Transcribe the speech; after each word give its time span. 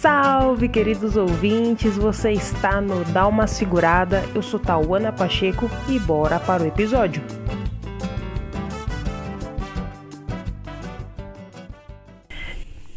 Salve, 0.00 0.66
queridos 0.66 1.14
ouvintes! 1.14 1.98
Você 1.98 2.32
está 2.32 2.80
no 2.80 3.04
Dá 3.12 3.26
uma 3.26 3.46
Segurada. 3.46 4.24
Eu 4.34 4.40
sou 4.40 4.58
Tauana 4.58 5.12
Pacheco 5.12 5.70
e 5.86 5.98
bora 5.98 6.40
para 6.40 6.62
o 6.62 6.66
episódio. 6.66 7.22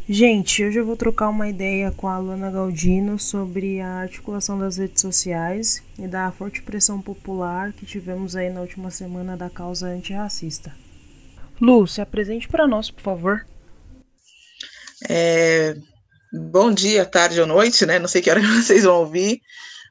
Gente, 0.08 0.64
hoje 0.64 0.78
eu 0.78 0.86
vou 0.86 0.96
trocar 0.96 1.28
uma 1.28 1.46
ideia 1.46 1.92
com 1.92 2.08
a 2.08 2.16
Luana 2.16 2.50
Galdino 2.50 3.18
sobre 3.18 3.82
a 3.82 3.96
articulação 3.96 4.58
das 4.58 4.78
redes 4.78 5.02
sociais 5.02 5.82
e 5.98 6.08
da 6.08 6.32
forte 6.32 6.62
pressão 6.62 7.02
popular 7.02 7.74
que 7.74 7.84
tivemos 7.84 8.34
aí 8.34 8.48
na 8.48 8.62
última 8.62 8.90
semana 8.90 9.36
da 9.36 9.50
causa 9.50 9.88
antirracista. 9.88 10.74
Lu, 11.60 11.86
se 11.86 12.00
apresente 12.00 12.48
para 12.48 12.66
nós, 12.66 12.90
por 12.90 13.02
favor. 13.02 13.46
É, 15.06 15.76
bom 16.34 16.72
dia, 16.72 17.06
tarde 17.06 17.40
ou 17.40 17.46
noite, 17.46 17.86
né? 17.86 17.98
Não 17.98 18.08
sei 18.08 18.20
que 18.20 18.30
hora 18.30 18.40
vocês 18.62 18.84
vão 18.84 19.00
ouvir. 19.00 19.40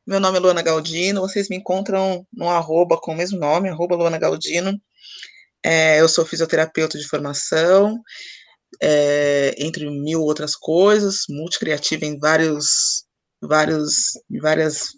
Meu 0.06 0.20
nome 0.20 0.38
é 0.38 0.42
Luana 0.42 0.62
Galdino, 0.62 1.22
vocês 1.22 1.48
me 1.48 1.56
encontram 1.56 2.28
no 2.34 2.50
arroba 2.50 3.00
com 3.00 3.14
o 3.14 3.16
mesmo 3.16 3.40
nome, 3.40 3.70
arroba 3.70 3.96
Luana 3.96 4.18
Galdino. 4.18 4.80
É, 5.64 6.02
eu 6.02 6.10
sou 6.10 6.26
fisioterapeuta 6.26 6.98
de 6.98 7.08
formação, 7.08 8.02
é, 8.82 9.56
entre 9.58 9.90
mil 9.90 10.22
outras 10.22 10.58
coisas, 10.58 11.24
multicriativa 11.30 12.06
em 12.06 12.20
vários, 12.20 13.06
vários, 13.42 14.12
várias, 14.42 14.90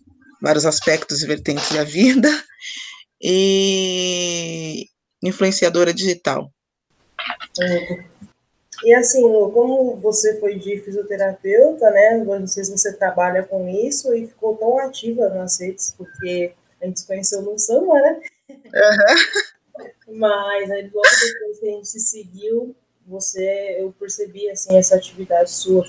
vários 0.41 0.65
aspectos 0.65 1.21
e 1.21 1.27
vertentes 1.27 1.69
da 1.69 1.83
vida, 1.83 2.29
e 3.21 4.87
influenciadora 5.21 5.93
digital. 5.93 6.51
E 8.83 8.93
assim, 8.93 9.21
como 9.21 9.95
você 9.97 10.39
foi 10.39 10.55
de 10.55 10.79
fisioterapeuta, 10.79 11.89
né? 11.91 12.17
Não 12.17 12.47
sei 12.47 12.63
se 12.63 12.71
você 12.71 12.93
trabalha 12.93 13.43
com 13.43 13.67
isso 13.69 14.13
e 14.13 14.27
ficou 14.27 14.55
tão 14.57 14.77
ativa 14.79 15.29
nas 15.29 15.59
redes, 15.59 15.93
porque 15.97 16.53
a 16.81 16.85
gente 16.85 16.99
se 16.99 17.07
conheceu 17.07 17.41
no 17.41 17.57
samba, 17.57 17.93
né? 17.93 18.19
Uhum. 18.49 20.17
Mas 20.17 20.71
aí 20.71 20.83
logo 20.83 21.09
depois 21.21 21.59
que 21.59 21.67
a 21.67 21.71
gente 21.71 21.87
se 21.87 21.99
seguiu, 21.99 22.75
você, 23.07 23.77
eu 23.79 23.93
percebi 23.97 24.49
assim 24.49 24.77
essa 24.77 24.95
atividade 24.95 25.51
sua. 25.51 25.85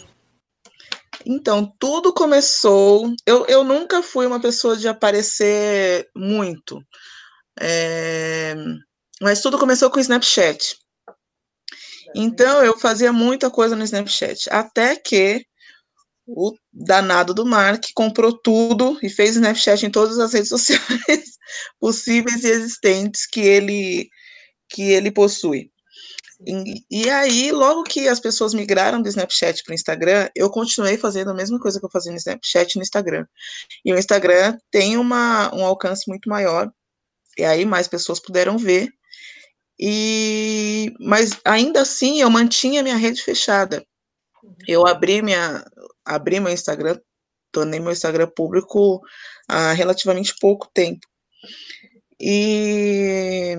Então, 1.25 1.73
tudo 1.79 2.13
começou. 2.13 3.13
Eu, 3.27 3.47
eu 3.47 3.65
nunca 3.65 4.03
fui 4.03 4.27
uma 4.27 4.41
pessoa 4.41 4.77
de 4.77 4.87
aparecer 4.87 6.09
muito. 6.15 6.81
É, 7.59 8.55
mas 9.21 9.41
tudo 9.41 9.59
começou 9.59 9.91
com 9.91 9.97
o 9.97 10.01
Snapchat. 10.01 10.79
Então, 12.19 12.65
eu 12.65 12.79
fazia 12.79 13.13
muita 13.13 13.51
coisa 13.51 13.77
no 13.77 13.85
Snapchat. 13.85 14.49
Até 14.51 14.97
que 14.97 15.45
o 16.27 16.53
danado 16.73 17.35
do 17.35 17.45
Mark 17.45 17.85
comprou 17.95 18.33
tudo 18.33 18.99
e 19.03 19.11
fez 19.11 19.37
Snapchat 19.37 19.85
em 19.85 19.91
todas 19.91 20.19
as 20.19 20.33
redes 20.33 20.49
sociais 20.51 21.37
possíveis 21.79 22.43
e 22.43 22.49
existentes 22.49 23.27
que 23.27 23.41
ele, 23.41 24.09
que 24.69 24.83
ele 24.83 25.11
possui. 25.11 25.71
E, 26.47 26.85
e, 26.91 27.11
aí, 27.11 27.53
logo 27.53 27.83
que 27.83 28.09
as 28.09 28.19
pessoas 28.19 28.55
migraram 28.55 29.03
do 29.03 29.09
Snapchat 29.09 29.63
para 29.63 29.73
o 29.73 29.75
Instagram, 29.75 30.29
eu 30.35 30.51
continuei 30.51 30.97
fazendo 30.97 31.31
a 31.31 31.35
mesma 31.35 31.61
coisa 31.61 31.79
que 31.79 31.85
eu 31.85 31.91
fazia 31.91 32.13
no 32.13 32.19
Snapchat 32.19 32.77
no 32.77 32.83
Instagram. 32.83 33.27
E 33.85 33.93
o 33.93 33.99
Instagram 33.99 34.57
tem 34.71 34.97
uma, 34.97 35.55
um 35.55 35.65
alcance 35.65 36.05
muito 36.09 36.29
maior, 36.31 36.71
e 37.39 37.45
aí 37.45 37.67
mais 37.67 37.89
pessoas 37.89 38.21
puderam 38.21 38.57
ver. 38.57 38.89
E, 39.79 40.95
mas 41.01 41.39
ainda 41.45 41.83
assim 41.83 42.21
eu 42.21 42.31
mantinha 42.31 42.83
minha 42.83 42.97
rede 42.97 43.23
fechada. 43.23 43.85
Eu 44.67 44.87
abri 44.87 45.23
minha, 45.23 45.65
abri 46.05 46.41
meu 46.41 46.53
Instagram, 46.53 46.99
tornei 47.53 47.81
meu 47.81 47.93
Instagram 47.93 48.29
público 48.35 49.01
há 49.49 49.73
relativamente 49.73 50.35
pouco 50.41 50.71
tempo. 50.73 51.07
E 52.21 53.57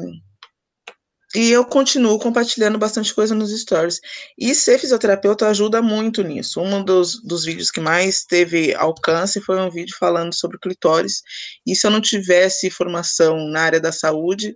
e 1.35 1.51
eu 1.51 1.65
continuo 1.65 2.17
compartilhando 2.17 2.77
bastante 2.79 3.13
coisa 3.13 3.35
nos 3.35 3.51
stories. 3.51 3.99
E 4.37 4.55
ser 4.55 4.79
fisioterapeuta 4.79 5.47
ajuda 5.47 5.81
muito 5.81 6.23
nisso. 6.23 6.61
Um 6.61 6.83
dos, 6.83 7.21
dos 7.21 7.43
vídeos 7.43 7.69
que 7.69 7.81
mais 7.81 8.23
teve 8.23 8.73
alcance 8.73 9.41
foi 9.41 9.59
um 9.59 9.69
vídeo 9.69 9.95
falando 9.99 10.33
sobre 10.33 10.57
clitóris. 10.57 11.21
E 11.65 11.75
se 11.75 11.85
eu 11.85 11.91
não 11.91 12.01
tivesse 12.01 12.71
formação 12.71 13.37
na 13.49 13.61
área 13.61 13.79
da 13.79 13.91
saúde, 13.91 14.55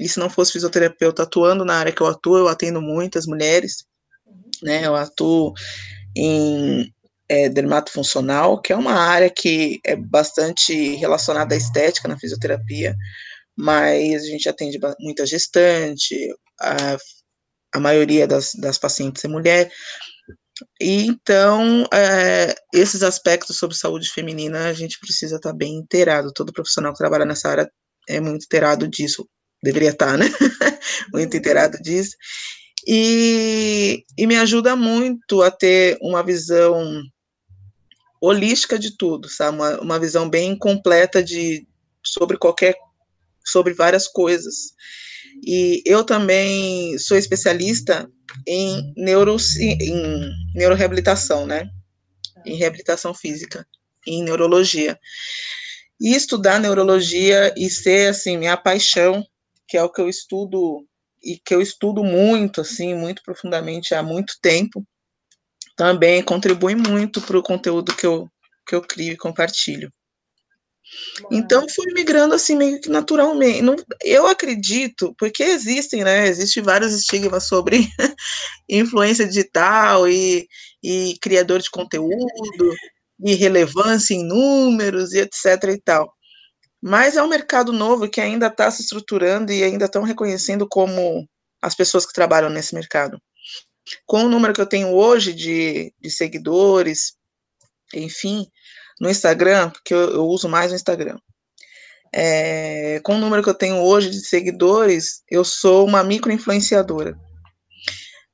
e 0.00 0.08
se 0.08 0.18
não 0.18 0.30
fosse 0.30 0.52
fisioterapeuta 0.52 1.22
atuando 1.22 1.64
na 1.64 1.74
área 1.74 1.92
que 1.92 2.00
eu 2.00 2.06
atuo, 2.06 2.38
eu 2.38 2.48
atendo 2.48 2.80
muitas 2.80 3.26
mulheres, 3.26 3.84
né? 4.62 4.86
Eu 4.86 4.94
atuo 4.94 5.52
em 6.16 6.92
é, 7.28 7.48
dermatofuncional, 7.48 8.60
que 8.60 8.72
é 8.72 8.76
uma 8.76 8.94
área 8.94 9.30
que 9.30 9.80
é 9.84 9.96
bastante 9.96 10.96
relacionada 10.96 11.54
à 11.54 11.58
estética 11.58 12.08
na 12.08 12.18
fisioterapia 12.18 12.94
mas 13.58 14.22
a 14.22 14.26
gente 14.26 14.48
atende 14.48 14.78
muita 15.00 15.26
gestante, 15.26 16.14
a, 16.60 16.96
a 17.74 17.80
maioria 17.80 18.24
das, 18.24 18.52
das 18.54 18.78
pacientes 18.78 19.24
é 19.24 19.28
mulher. 19.28 19.68
E 20.80 21.06
então, 21.06 21.84
é, 21.92 22.54
esses 22.72 23.02
aspectos 23.02 23.58
sobre 23.58 23.76
saúde 23.76 24.10
feminina, 24.10 24.68
a 24.68 24.72
gente 24.72 24.98
precisa 25.00 25.36
estar 25.36 25.52
bem 25.52 25.74
inteirado. 25.74 26.32
Todo 26.32 26.52
profissional 26.52 26.92
que 26.92 26.98
trabalha 26.98 27.24
nessa 27.24 27.48
área 27.48 27.70
é 28.08 28.20
muito 28.20 28.44
inteirado 28.44 28.86
disso. 28.86 29.28
Deveria 29.62 29.90
estar, 29.90 30.16
né? 30.16 30.26
muito 31.12 31.36
inteirado 31.36 31.78
disso. 31.82 32.16
E, 32.86 34.04
e 34.16 34.26
me 34.26 34.36
ajuda 34.36 34.76
muito 34.76 35.42
a 35.42 35.50
ter 35.50 35.98
uma 36.00 36.22
visão 36.22 37.02
holística 38.20 38.78
de 38.78 38.96
tudo, 38.96 39.28
sabe? 39.28 39.56
Uma, 39.56 39.80
uma 39.80 39.98
visão 39.98 40.28
bem 40.28 40.56
completa 40.56 41.22
de 41.22 41.66
sobre 42.02 42.36
qualquer 42.36 42.76
sobre 43.44 43.74
várias 43.74 44.06
coisas. 44.06 44.72
E 45.42 45.82
eu 45.86 46.04
também 46.04 46.98
sou 46.98 47.16
especialista 47.16 48.10
em, 48.46 48.92
neuro, 48.96 49.36
em 49.60 50.30
neuroreabilitação, 50.54 51.46
né? 51.46 51.68
Em 52.44 52.56
reabilitação 52.56 53.14
física, 53.14 53.66
em 54.06 54.22
neurologia. 54.22 54.98
E 56.00 56.14
estudar 56.14 56.60
neurologia 56.60 57.52
e 57.56 57.68
ser, 57.68 58.10
assim, 58.10 58.36
minha 58.36 58.56
paixão, 58.56 59.24
que 59.68 59.76
é 59.76 59.82
o 59.82 59.90
que 59.90 60.00
eu 60.00 60.08
estudo 60.08 60.84
e 61.22 61.38
que 61.38 61.54
eu 61.54 61.60
estudo 61.60 62.02
muito, 62.02 62.60
assim, 62.60 62.94
muito 62.94 63.22
profundamente 63.22 63.94
há 63.94 64.02
muito 64.02 64.34
tempo, 64.40 64.84
também 65.76 66.22
contribui 66.22 66.74
muito 66.74 67.20
para 67.20 67.38
o 67.38 67.42
conteúdo 67.42 67.94
que 67.94 68.06
eu, 68.06 68.28
que 68.66 68.74
eu 68.74 68.82
crio 68.82 69.12
e 69.12 69.16
compartilho. 69.16 69.92
Então 71.30 71.66
fui 71.68 71.92
migrando 71.92 72.34
assim 72.34 72.56
meio 72.56 72.80
que 72.80 72.88
naturalmente. 72.88 73.60
Não, 73.60 73.76
eu 74.02 74.26
acredito, 74.26 75.14
porque 75.18 75.42
existem, 75.42 76.02
né? 76.02 76.26
Existem 76.26 76.62
vários 76.62 76.94
estigmas 76.94 77.46
sobre 77.46 77.86
influência 78.68 79.26
digital 79.26 80.08
e, 80.08 80.48
e 80.82 81.16
criador 81.20 81.60
de 81.60 81.70
conteúdo, 81.70 82.74
e 83.20 83.34
relevância 83.34 84.14
em 84.14 84.26
números 84.26 85.12
e 85.12 85.18
etc 85.18 85.62
e 85.74 85.80
tal. 85.80 86.12
Mas 86.82 87.16
é 87.16 87.22
um 87.22 87.28
mercado 87.28 87.72
novo 87.72 88.08
que 88.08 88.20
ainda 88.20 88.46
está 88.46 88.70
se 88.70 88.82
estruturando 88.82 89.52
e 89.52 89.64
ainda 89.64 89.86
estão 89.86 90.02
reconhecendo 90.02 90.66
como 90.68 91.28
as 91.60 91.74
pessoas 91.74 92.06
que 92.06 92.12
trabalham 92.12 92.50
nesse 92.50 92.74
mercado. 92.74 93.20
Com 94.06 94.24
o 94.24 94.28
número 94.28 94.54
que 94.54 94.60
eu 94.60 94.66
tenho 94.66 94.92
hoje 94.92 95.32
de, 95.32 95.92
de 96.00 96.10
seguidores, 96.10 97.14
enfim, 97.94 98.46
no 99.00 99.10
Instagram, 99.10 99.70
porque 99.70 99.92
eu, 99.92 100.10
eu 100.10 100.24
uso 100.26 100.48
mais 100.48 100.70
o 100.70 100.74
Instagram. 100.74 101.18
É, 102.14 103.00
com 103.02 103.16
o 103.16 103.18
número 103.18 103.42
que 103.42 103.50
eu 103.50 103.54
tenho 103.54 103.76
hoje 103.82 104.10
de 104.10 104.20
seguidores, 104.20 105.22
eu 105.30 105.44
sou 105.44 105.86
uma 105.86 106.04
microinfluenciadora. 106.04 107.18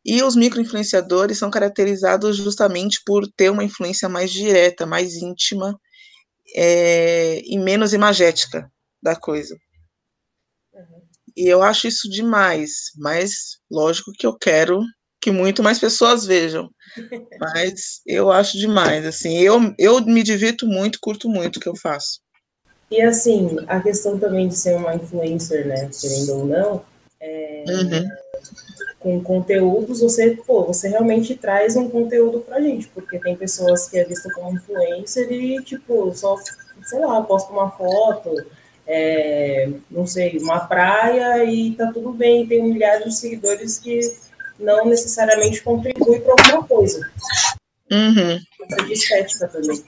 E 0.05 0.22
os 0.22 0.37
microinfluenciadores 0.37 1.38
são 1.38 1.50
caracterizados 1.50 2.37
justamente 2.37 3.00
por 3.06 3.26
ter 3.26 3.50
uma 3.50 3.64
influência 3.64 4.08
mais 4.08 4.31
direta, 4.31 4.85
mais 4.85 5.14
íntima 5.14 5.81
é, 6.54 7.40
e 7.44 7.58
menos 7.58 7.92
imagética 7.92 8.70
da 9.02 9.16
coisa. 9.16 9.56
Uhum. 10.72 11.02
E 11.36 11.46
eu 11.46 11.62
acho 11.62 11.86
isso 11.88 12.08
demais, 12.08 12.92
mas 12.96 13.58
lógico 13.70 14.12
que 14.12 14.26
eu 14.26 14.36
quero 14.36 14.82
que 15.24 15.30
muito 15.30 15.62
mais 15.62 15.78
pessoas 15.78 16.26
vejam. 16.26 16.68
Mas 17.40 18.02
eu 18.06 18.30
acho 18.30 18.58
demais, 18.58 19.06
assim, 19.06 19.38
eu, 19.38 19.58
eu 19.78 20.04
me 20.04 20.22
divirto 20.22 20.66
muito, 20.66 20.98
curto 21.00 21.30
muito 21.30 21.56
o 21.56 21.60
que 21.60 21.68
eu 21.68 21.74
faço. 21.74 22.20
E 22.90 23.00
assim, 23.00 23.56
a 23.66 23.80
questão 23.80 24.18
também 24.18 24.48
de 24.48 24.54
ser 24.54 24.76
uma 24.76 24.94
influencer, 24.94 25.66
né, 25.66 25.88
querendo 25.98 26.28
ou 26.34 26.46
não, 26.46 26.84
é, 27.18 27.64
uhum. 27.66 28.08
Com 29.04 29.22
conteúdos, 29.22 30.00
você, 30.00 30.30
pô, 30.46 30.64
você 30.64 30.88
realmente 30.88 31.34
traz 31.34 31.76
um 31.76 31.90
conteúdo 31.90 32.40
pra 32.40 32.58
gente, 32.58 32.88
porque 32.88 33.18
tem 33.18 33.36
pessoas 33.36 33.86
que 33.86 33.98
é 33.98 34.04
visto 34.04 34.32
como 34.32 34.56
influencer 34.56 35.30
e, 35.30 35.62
tipo, 35.62 36.10
só, 36.14 36.38
sei 36.84 37.00
lá, 37.00 37.20
posta 37.20 37.52
uma 37.52 37.70
foto, 37.70 38.34
é, 38.86 39.68
não 39.90 40.06
sei, 40.06 40.38
uma 40.38 40.60
praia 40.60 41.44
e 41.44 41.74
tá 41.74 41.92
tudo 41.92 42.14
bem, 42.14 42.46
tem 42.46 42.62
milhares 42.62 43.04
de 43.04 43.14
seguidores 43.14 43.78
que 43.78 44.00
não 44.58 44.86
necessariamente 44.86 45.62
contribui 45.62 46.20
para 46.20 46.32
alguma 46.32 46.66
coisa. 46.66 47.06
Uhum. 47.92 48.86
de 48.86 48.92
estética 48.94 49.48
também. 49.48 49.84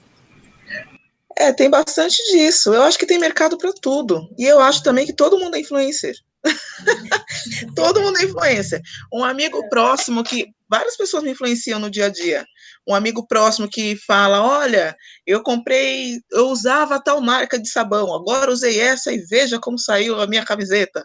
É, 1.39 1.55
tem 1.55 1.71
bastante 1.71 2.17
disso. 2.33 2.75
Eu 2.75 2.83
acho 2.83 2.99
que 2.99 3.07
tem 3.07 3.19
mercado 3.19 3.57
para 3.57 3.73
tudo. 3.73 4.29
E 4.39 4.45
eu 4.45 4.61
acho 4.61 4.83
também 4.83 5.07
que 5.07 5.13
todo 5.15 5.39
mundo 5.39 5.57
é 5.57 5.61
influencer. 5.61 6.15
todo 7.75 8.01
mundo 8.01 8.19
é 8.19 8.25
influencer. 8.25 8.81
Um 9.13 9.25
amigo 9.25 9.69
próximo 9.69 10.25
que 10.25 10.47
várias 10.69 10.97
pessoas 10.97 11.23
me 11.23 11.31
influenciam 11.31 11.79
no 11.79 11.91
dia 11.91 12.07
a 12.07 12.09
dia. 12.09 12.45
Um 12.87 12.95
amigo 12.95 13.27
próximo 13.27 13.69
que 13.69 13.97
fala: 14.07 14.43
Olha, 14.43 14.97
eu 15.27 15.43
comprei, 15.43 16.21
eu 16.31 16.49
usava 16.49 17.03
tal 17.03 17.21
marca 17.21 17.59
de 17.59 17.69
sabão, 17.69 18.15
agora 18.15 18.51
usei 18.51 18.81
essa 18.81 19.13
e 19.13 19.19
veja 19.19 19.59
como 19.59 19.79
saiu 19.79 20.21
a 20.21 20.27
minha 20.27 20.45
camiseta. 20.45 21.05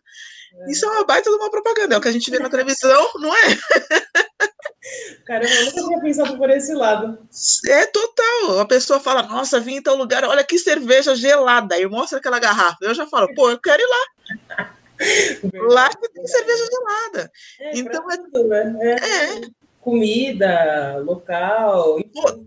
Isso 0.68 0.86
é 0.86 0.90
uma 0.90 1.06
baita 1.06 1.30
de 1.30 1.36
uma 1.36 1.50
propaganda, 1.50 1.96
é 1.96 1.98
o 1.98 2.02
que 2.02 2.10
a 2.10 2.12
gente 2.12 2.30
vê 2.30 2.38
na 2.38 2.50
televisão, 2.50 3.10
não 3.16 3.36
é? 3.36 3.58
Caramba, 5.26 5.54
eu 5.54 5.66
nunca 5.66 5.82
tinha 5.82 6.02
pensado 6.02 6.38
por 6.38 6.50
esse 6.50 6.74
lado. 6.74 7.18
É 7.68 7.86
total. 7.86 8.60
A 8.60 8.66
pessoa 8.66 9.00
fala, 9.00 9.24
nossa, 9.24 9.60
vim 9.60 9.76
em 9.76 9.82
tal 9.82 9.96
lugar, 9.96 10.24
olha 10.26 10.44
que 10.44 10.58
cerveja 10.58 11.16
gelada. 11.16 11.76
Aí 11.76 11.88
mostra 11.88 12.18
aquela 12.18 12.40
garrafa. 12.40 12.78
Eu 12.82 12.94
já 12.94 13.08
falo, 13.08 13.34
pô, 13.34 13.50
eu 13.50 13.60
quero 13.60 13.82
ir 13.82 13.88
lá. 13.88 14.76
Lá 15.54 15.90
tem 15.90 16.28
cerveja 16.28 16.66
gelada. 16.66 17.32
É, 17.60 17.78
então 17.78 18.12
é, 18.12 18.18
tudo, 18.18 18.48
né? 18.48 18.78
é, 18.82 18.94
é 18.94 19.42
comida, 19.82 21.02
local. 21.04 21.98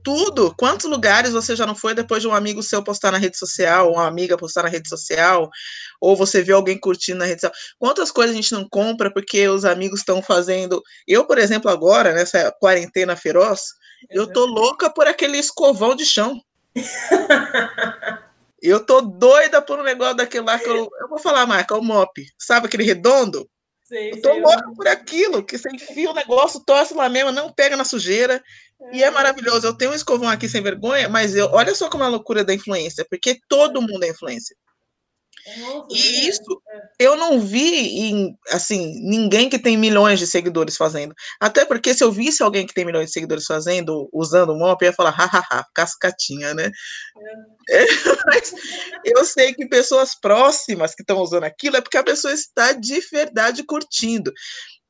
Tudo. 0.03 0.55
Quantos 0.57 0.89
lugares 0.89 1.33
você 1.33 1.55
já 1.55 1.67
não 1.67 1.75
foi 1.75 1.93
depois 1.93 2.23
de 2.23 2.29
um 2.29 2.35
amigo 2.35 2.63
seu 2.63 2.83
postar 2.83 3.11
na 3.11 3.19
rede 3.19 3.37
social, 3.37 3.89
ou 3.89 3.95
uma 3.95 4.07
amiga 4.07 4.39
postar 4.39 4.63
na 4.63 4.69
rede 4.69 4.89
social, 4.89 5.51
ou 6.01 6.17
você 6.17 6.43
vê 6.43 6.53
alguém 6.53 6.79
curtindo 6.79 7.19
na 7.19 7.27
rede 7.27 7.41
social? 7.41 7.61
Quantas 7.79 8.11
coisas 8.11 8.33
a 8.33 8.37
gente 8.37 8.53
não 8.53 8.67
compra 8.69 9.13
porque 9.13 9.47
os 9.49 9.65
amigos 9.65 10.01
estão 10.01 10.23
fazendo. 10.23 10.83
Eu, 11.07 11.27
por 11.27 11.39
exemplo, 11.39 11.71
agora, 11.71 12.13
nessa 12.15 12.53
quarentena 12.53 13.17
feroz, 13.17 13.61
eu 14.09 14.27
tô 14.33 14.47
louca 14.47 14.89
por 14.89 15.07
aquele 15.07 15.39
escovão 15.39 15.95
de 15.95 16.07
chão. 16.07 16.41
eu 18.71 18.85
tô 18.85 19.01
doida 19.01 19.61
por 19.61 19.79
um 19.79 19.83
negócio 19.83 20.17
daquele 20.17 20.45
lá 20.45 20.59
que 20.59 20.69
eu, 20.69 20.89
eu 21.01 21.09
vou 21.09 21.19
falar 21.19 21.43
a 21.43 21.47
marca, 21.47 21.77
o 21.77 21.83
mop. 21.83 22.25
Sabe 22.39 22.67
aquele 22.67 22.85
redondo? 22.85 23.49
Sei, 23.85 24.13
eu 24.13 24.23
tô 24.23 24.31
sei, 24.31 24.41
louca 24.41 24.65
eu... 24.67 24.75
por 24.75 24.89
aquilo, 24.89 25.45
que 25.45 25.59
você 25.59 25.69
enfia 25.71 26.11
o 26.11 26.15
negócio, 26.15 26.65
torce 26.65 26.95
lá 26.95 27.09
mesmo, 27.09 27.31
não 27.31 27.53
pega 27.53 27.77
na 27.77 27.85
sujeira. 27.85 28.43
É. 28.81 28.97
E 28.97 29.03
é 29.03 29.11
maravilhoso. 29.11 29.67
Eu 29.67 29.77
tenho 29.77 29.91
um 29.91 29.95
escovão 29.95 30.29
aqui 30.29 30.49
sem 30.49 30.63
vergonha, 30.63 31.09
mas 31.09 31.37
eu, 31.37 31.49
olha 31.53 31.75
só 31.75 31.91
como 31.91 32.03
é 32.03 32.07
a 32.07 32.11
loucura 32.11 32.43
da 32.43 32.55
influência, 32.55 33.07
porque 33.09 33.39
todo 33.49 33.83
mundo 33.83 34.05
é 34.05 34.09
influência. 34.09 34.57
Nossa, 35.59 35.87
e 35.91 35.99
é, 35.99 36.29
isso 36.29 36.63
é. 36.69 36.81
eu 36.99 37.17
não 37.17 37.41
vi 37.41 37.99
em, 37.99 38.39
assim, 38.51 38.95
ninguém 39.03 39.51
que 39.51 39.59
tem 39.59 39.77
milhões 39.77 40.19
de 40.19 40.27
seguidores 40.27 40.77
fazendo. 40.77 41.15
Até 41.41 41.65
porque 41.65 41.93
se 41.93 42.03
eu 42.03 42.11
visse 42.11 42.43
alguém 42.43 42.67
que 42.67 42.73
tem 42.73 42.85
milhões 42.85 43.07
de 43.07 43.13
seguidores 43.13 43.45
fazendo, 43.45 44.09
usando 44.13 44.51
o 44.51 44.59
mop, 44.59 44.83
eu 44.83 44.91
ia 44.91 44.95
falar, 44.95 45.11
hahaha, 45.11 45.67
cascatinha, 45.75 46.55
né? 46.55 46.71
É. 47.69 47.71
É, 47.71 47.85
mas 48.27 48.55
eu 49.05 49.25
sei 49.25 49.55
que 49.55 49.67
pessoas 49.67 50.19
próximas 50.19 50.95
que 50.95 51.03
estão 51.03 51.19
usando 51.19 51.45
aquilo 51.45 51.77
é 51.77 51.81
porque 51.81 51.99
a 51.99 52.05
pessoa 52.05 52.33
está 52.33 52.73
de 52.73 53.01
verdade 53.11 53.65
curtindo. 53.65 54.33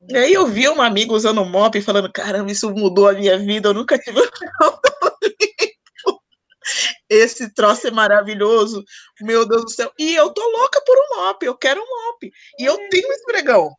E 0.09 0.17
aí 0.17 0.33
eu 0.33 0.45
vi 0.45 0.67
uma 0.67 0.85
amiga 0.85 1.13
usando 1.13 1.41
o 1.41 1.45
mop 1.45 1.77
e 1.77 1.81
falando, 1.81 2.11
caramba, 2.11 2.51
isso 2.51 2.69
mudou 2.71 3.07
a 3.07 3.13
minha 3.13 3.37
vida, 3.37 3.69
eu 3.69 3.73
nunca 3.73 3.97
tive 3.97 4.19
esse 7.09 7.53
troço 7.53 7.87
é 7.87 7.91
maravilhoso, 7.91 8.83
meu 9.21 9.47
Deus 9.47 9.63
do 9.63 9.71
céu. 9.71 9.91
E 9.97 10.15
eu 10.15 10.31
tô 10.31 10.41
louca 10.41 10.81
por 10.85 10.97
um 10.97 11.17
mop, 11.17 11.45
eu 11.45 11.55
quero 11.55 11.81
um 11.81 11.85
mop. 11.85 12.31
E 12.59 12.65
eu 12.65 12.77
tenho 12.89 13.07
um 13.07 13.13
esfregão. 13.13 13.71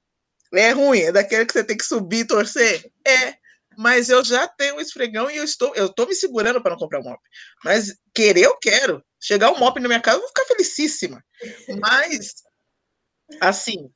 É 0.54 0.70
ruim, 0.70 1.00
é 1.00 1.12
daquele 1.12 1.44
que 1.44 1.52
você 1.52 1.64
tem 1.64 1.76
que 1.76 1.84
subir 1.84 2.20
e 2.20 2.26
torcer? 2.26 2.84
É, 3.06 3.34
mas 3.76 4.08
eu 4.08 4.24
já 4.24 4.48
tenho 4.48 4.76
um 4.76 4.80
esfregão 4.80 5.30
e 5.30 5.36
eu 5.36 5.44
estou, 5.44 5.74
eu 5.74 5.86
estou 5.86 6.06
me 6.06 6.14
segurando 6.14 6.62
para 6.62 6.72
não 6.72 6.78
comprar 6.78 7.00
um 7.00 7.04
mop. 7.04 7.20
Mas 7.64 7.94
querer 8.14 8.44
eu 8.44 8.56
quero. 8.58 9.02
Chegar 9.20 9.50
um 9.50 9.58
mop 9.58 9.78
na 9.80 9.88
minha 9.88 10.00
casa, 10.00 10.18
eu 10.18 10.20
vou 10.20 10.28
ficar 10.28 10.44
felicíssima. 10.44 11.22
Mas, 11.80 12.34
assim, 13.40 13.90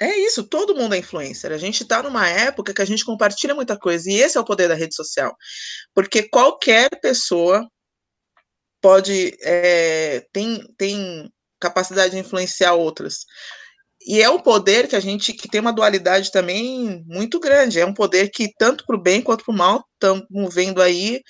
é 0.00 0.16
isso, 0.18 0.44
todo 0.44 0.74
mundo 0.74 0.94
é 0.94 0.98
influencer. 0.98 1.52
A 1.52 1.58
gente 1.58 1.82
está 1.82 2.02
numa 2.02 2.28
época 2.28 2.72
que 2.72 2.82
a 2.82 2.84
gente 2.84 3.04
compartilha 3.04 3.54
muita 3.54 3.78
coisa, 3.78 4.10
e 4.10 4.14
esse 4.14 4.36
é 4.36 4.40
o 4.40 4.44
poder 4.44 4.68
da 4.68 4.74
rede 4.74 4.94
social. 4.94 5.36
Porque 5.94 6.28
qualquer 6.28 6.88
pessoa 7.00 7.68
pode 8.82 9.36
é, 9.42 10.26
tem, 10.32 10.66
tem 10.76 11.32
capacidade 11.60 12.12
de 12.12 12.18
influenciar 12.18 12.74
outras. 12.74 13.24
E 14.06 14.20
é 14.20 14.28
um 14.28 14.40
poder 14.40 14.88
que 14.88 14.96
a 14.96 15.00
gente 15.00 15.32
que 15.32 15.48
tem 15.48 15.60
uma 15.60 15.72
dualidade 15.72 16.32
também 16.32 17.04
muito 17.06 17.38
grande. 17.38 17.78
É 17.78 17.86
um 17.86 17.94
poder 17.94 18.30
que 18.30 18.52
tanto 18.58 18.84
para 18.84 18.96
o 18.96 19.00
bem 19.00 19.22
quanto 19.22 19.44
para 19.44 19.54
o 19.54 19.56
mal 19.56 19.84
estamos 19.94 20.54
vendo 20.54 20.82
aí 20.82 21.22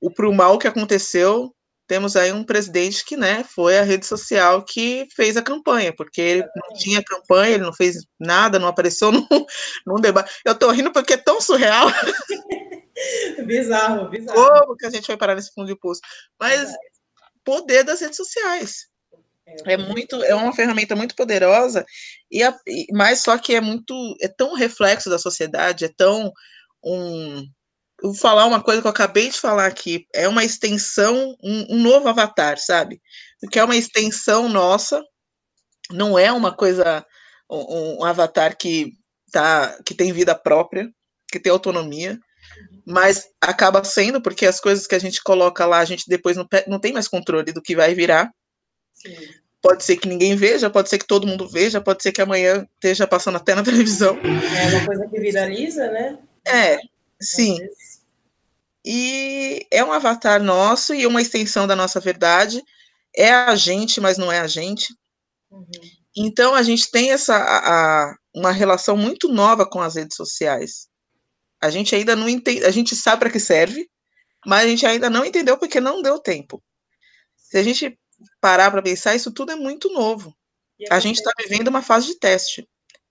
o 0.00 0.10
para 0.10 0.28
o 0.28 0.34
mal 0.34 0.58
que 0.58 0.66
aconteceu. 0.66 1.52
Temos 1.86 2.16
aí 2.16 2.32
um 2.32 2.42
presidente 2.42 3.04
que, 3.04 3.16
né, 3.16 3.44
foi 3.44 3.78
a 3.78 3.82
rede 3.82 4.04
social 4.04 4.64
que 4.64 5.06
fez 5.14 5.36
a 5.36 5.42
campanha, 5.42 5.94
porque 5.94 6.20
ele 6.20 6.42
não 6.42 6.76
tinha 6.76 7.04
campanha, 7.04 7.54
ele 7.54 7.62
não 7.62 7.72
fez 7.72 7.98
nada, 8.18 8.58
não 8.58 8.66
apareceu 8.66 9.12
num, 9.12 9.26
num 9.86 10.00
debate. 10.00 10.32
Eu 10.44 10.52
estou 10.52 10.70
rindo 10.72 10.92
porque 10.92 11.12
é 11.12 11.16
tão 11.16 11.40
surreal. 11.40 11.88
bizarro, 13.46 14.08
bizarro. 14.08 14.60
Como 14.60 14.76
que 14.76 14.86
a 14.86 14.90
gente 14.90 15.06
vai 15.06 15.16
parar 15.16 15.34
nesse 15.34 15.52
fundo 15.52 15.66
de 15.66 15.78
poço? 15.78 16.00
Mas 16.40 16.72
poder 17.44 17.84
das 17.84 18.00
redes 18.00 18.16
sociais. 18.16 18.86
É, 19.46 19.74
é 19.74 19.76
muito, 19.76 20.22
é 20.24 20.34
uma 20.34 20.52
ferramenta 20.52 20.96
muito 20.96 21.14
poderosa 21.14 21.84
e, 22.30 22.42
a, 22.42 22.56
e 22.66 22.86
mas 22.92 23.20
só 23.20 23.38
que 23.38 23.54
é 23.54 23.60
muito, 23.60 23.94
é 24.20 24.26
tão 24.26 24.54
reflexo 24.54 25.08
da 25.08 25.18
sociedade, 25.18 25.84
é 25.84 25.88
tão 25.88 26.32
um, 26.84 27.46
vou 28.02 28.14
falar 28.14 28.44
uma 28.46 28.62
coisa 28.62 28.80
que 28.80 28.86
eu 28.86 28.90
acabei 28.90 29.30
de 29.30 29.38
falar 29.38 29.66
aqui, 29.66 30.06
é 30.14 30.28
uma 30.28 30.44
extensão, 30.44 31.36
um, 31.42 31.76
um 31.76 31.82
novo 31.82 32.08
avatar, 32.08 32.58
sabe? 32.58 33.00
Porque 33.40 33.58
é 33.58 33.64
uma 33.64 33.76
extensão 33.76 34.48
nossa, 34.48 35.02
não 35.90 36.18
é 36.18 36.30
uma 36.32 36.54
coisa, 36.54 37.04
um, 37.50 38.00
um 38.00 38.04
avatar 38.04 38.56
que 38.56 38.92
tá, 39.32 39.78
que 39.84 39.94
tem 39.94 40.12
vida 40.12 40.34
própria, 40.34 40.90
que 41.30 41.40
tem 41.40 41.52
autonomia, 41.52 42.18
mas 42.86 43.28
acaba 43.40 43.82
sendo, 43.82 44.22
porque 44.22 44.46
as 44.46 44.60
coisas 44.60 44.86
que 44.86 44.94
a 44.94 44.98
gente 44.98 45.20
coloca 45.20 45.66
lá, 45.66 45.80
a 45.80 45.84
gente 45.84 46.04
depois 46.06 46.36
não, 46.36 46.46
não 46.68 46.78
tem 46.78 46.92
mais 46.92 47.08
controle 47.08 47.52
do 47.52 47.60
que 47.60 47.74
vai 47.74 47.92
virar. 47.94 48.30
Sim. 48.94 49.16
Pode 49.60 49.82
ser 49.82 49.96
que 49.96 50.08
ninguém 50.08 50.36
veja, 50.36 50.70
pode 50.70 50.88
ser 50.88 50.98
que 50.98 51.06
todo 51.06 51.26
mundo 51.26 51.48
veja, 51.48 51.80
pode 51.80 52.00
ser 52.00 52.12
que 52.12 52.22
amanhã 52.22 52.64
esteja 52.76 53.04
passando 53.04 53.36
até 53.36 53.56
na 53.56 53.64
televisão. 53.64 54.16
É 54.18 54.76
uma 54.76 54.86
coisa 54.86 55.08
que 55.08 55.18
viraliza, 55.18 55.90
né? 55.90 56.16
É, 56.46 56.78
sim. 57.20 57.58
E 58.84 59.66
é 59.72 59.82
um 59.82 59.90
avatar 59.90 60.40
nosso 60.40 60.94
e 60.94 61.08
uma 61.08 61.20
extensão 61.20 61.66
da 61.66 61.74
nossa 61.74 61.98
verdade. 61.98 62.62
É 63.16 63.32
a 63.32 63.56
gente, 63.56 64.00
mas 64.00 64.16
não 64.16 64.30
é 64.30 64.38
a 64.38 64.46
gente. 64.46 64.94
Uhum. 65.50 65.66
Então 66.16 66.54
a 66.54 66.62
gente 66.62 66.88
tem 66.88 67.10
essa 67.10 67.34
a, 67.34 68.04
a, 68.04 68.14
uma 68.32 68.52
relação 68.52 68.96
muito 68.96 69.28
nova 69.28 69.68
com 69.68 69.80
as 69.80 69.96
redes 69.96 70.16
sociais. 70.16 70.86
A 71.62 71.70
gente 71.70 71.94
ainda 71.94 72.14
não 72.14 72.28
entende, 72.28 72.64
a 72.64 72.70
gente 72.70 72.94
sabe 72.94 73.20
para 73.20 73.30
que 73.30 73.40
serve, 73.40 73.88
mas 74.46 74.64
a 74.64 74.68
gente 74.68 74.86
ainda 74.86 75.10
não 75.10 75.24
entendeu 75.24 75.58
porque 75.58 75.80
não 75.80 76.02
deu 76.02 76.18
tempo. 76.18 76.62
Se 77.36 77.58
a 77.58 77.62
gente 77.62 77.98
parar 78.40 78.70
para 78.70 78.82
pensar, 78.82 79.14
isso 79.14 79.32
tudo 79.32 79.52
é 79.52 79.56
muito 79.56 79.92
novo. 79.92 80.34
A 80.90 81.00
gente 81.00 81.16
está 81.16 81.32
vivendo 81.38 81.68
uma 81.68 81.82
fase 81.82 82.08
de 82.08 82.18
teste. 82.18 82.68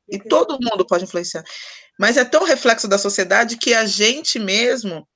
E 0.07 0.19
todo 0.19 0.59
mundo 0.61 0.85
pode 0.85 1.03
influenciar. 1.03 1.43
Mas 1.99 2.17
é 2.17 2.25
tão 2.25 2.43
reflexo 2.43 2.87
da 2.87 2.97
sociedade 2.97 3.57
que 3.57 3.73
a 3.73 3.85
gente 3.85 4.37
mesmo 4.37 5.07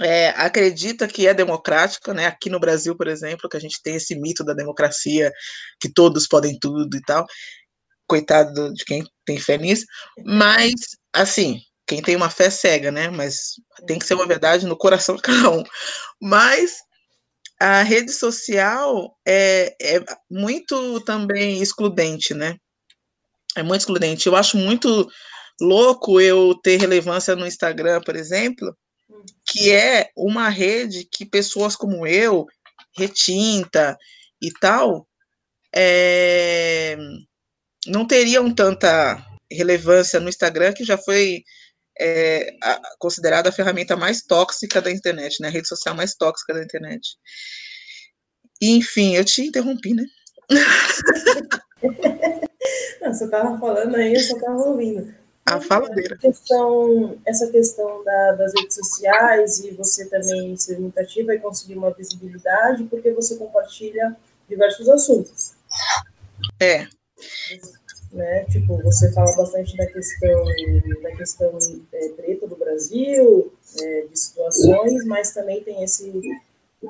é, 0.00 0.28
acredita 0.30 1.08
que 1.08 1.26
é 1.26 1.34
democrática, 1.34 2.12
né? 2.14 2.26
Aqui 2.26 2.50
no 2.50 2.60
Brasil, 2.60 2.96
por 2.96 3.08
exemplo, 3.08 3.48
que 3.48 3.56
a 3.56 3.60
gente 3.60 3.80
tem 3.82 3.96
esse 3.96 4.14
mito 4.14 4.44
da 4.44 4.54
democracia, 4.54 5.32
que 5.80 5.92
todos 5.92 6.26
podem 6.26 6.58
tudo 6.58 6.96
e 6.96 7.02
tal. 7.02 7.26
Coitado 8.06 8.72
de 8.74 8.84
quem 8.84 9.04
tem 9.24 9.38
fé 9.38 9.56
nisso. 9.58 9.84
Mas, 10.24 10.72
assim, 11.12 11.60
quem 11.86 12.02
tem 12.02 12.16
uma 12.16 12.30
fé 12.30 12.50
cega, 12.50 12.90
né? 12.90 13.08
Mas 13.10 13.54
tem 13.86 13.98
que 13.98 14.06
ser 14.06 14.14
uma 14.14 14.26
verdade 14.26 14.66
no 14.66 14.76
coração 14.76 15.16
de 15.16 15.22
cada 15.22 15.50
um. 15.50 15.62
Mas 16.20 16.76
a 17.60 17.82
rede 17.82 18.12
social 18.12 19.16
é, 19.26 19.74
é 19.80 20.04
muito 20.30 21.00
também 21.00 21.62
excludente, 21.62 22.34
né? 22.34 22.56
É 23.56 23.62
muito 23.62 23.82
excludente. 23.82 24.26
Eu 24.26 24.36
acho 24.36 24.56
muito 24.56 25.08
louco 25.60 26.20
eu 26.20 26.54
ter 26.62 26.78
relevância 26.78 27.36
no 27.36 27.46
Instagram, 27.46 28.00
por 28.00 28.16
exemplo, 28.16 28.76
que 29.46 29.70
é 29.70 30.10
uma 30.16 30.48
rede 30.48 31.06
que 31.10 31.24
pessoas 31.24 31.76
como 31.76 32.06
eu, 32.06 32.46
retinta 32.96 33.96
e 34.42 34.50
tal, 34.60 35.06
é, 35.74 36.96
não 37.86 38.06
teriam 38.06 38.52
tanta 38.52 39.24
relevância 39.50 40.18
no 40.18 40.28
Instagram, 40.28 40.72
que 40.72 40.84
já 40.84 40.98
foi 40.98 41.44
é 42.00 42.56
a, 42.62 42.80
considerada 42.98 43.48
a 43.48 43.52
ferramenta 43.52 43.96
mais 43.96 44.22
tóxica 44.22 44.80
da 44.80 44.90
internet, 44.90 45.40
né? 45.40 45.48
A 45.48 45.50
rede 45.50 45.68
social 45.68 45.94
mais 45.94 46.14
tóxica 46.14 46.54
da 46.54 46.62
internet. 46.62 47.16
E, 48.60 48.76
enfim, 48.76 49.14
eu 49.14 49.24
te 49.24 49.42
interrompi, 49.42 49.94
né? 49.94 50.04
Não, 53.00 53.12
você 53.12 53.24
estava 53.24 53.58
falando 53.58 53.94
aí, 53.96 54.14
eu 54.14 54.20
só 54.20 54.36
estava 54.36 54.56
ouvindo. 54.56 55.14
a 55.44 55.60
faladeira. 55.60 56.16
Essa 56.16 56.28
questão, 56.28 57.18
essa 57.26 57.50
questão 57.50 58.02
da, 58.04 58.32
das 58.32 58.52
redes 58.58 58.74
sociais 58.74 59.58
e 59.58 59.72
você 59.72 60.08
também 60.08 60.56
ser 60.56 60.78
muito 60.78 60.98
ativa 60.98 61.34
e 61.34 61.40
conseguir 61.40 61.76
uma 61.76 61.92
visibilidade 61.92 62.84
porque 62.84 63.12
você 63.12 63.36
compartilha 63.36 64.16
diversos 64.48 64.88
assuntos. 64.88 65.54
É. 66.60 66.86
Né? 68.14 68.44
Tipo, 68.44 68.80
você 68.80 69.12
fala 69.12 69.36
bastante 69.36 69.76
da 69.76 69.86
questão 69.86 70.44
da 71.02 71.16
questão 71.16 71.58
é, 71.92 72.08
preta 72.10 72.46
do 72.46 72.54
Brasil, 72.54 73.52
é, 73.82 74.02
de 74.02 74.16
situações, 74.16 75.04
mas 75.04 75.34
também 75.34 75.64
tem 75.64 75.82
esse 75.82 76.12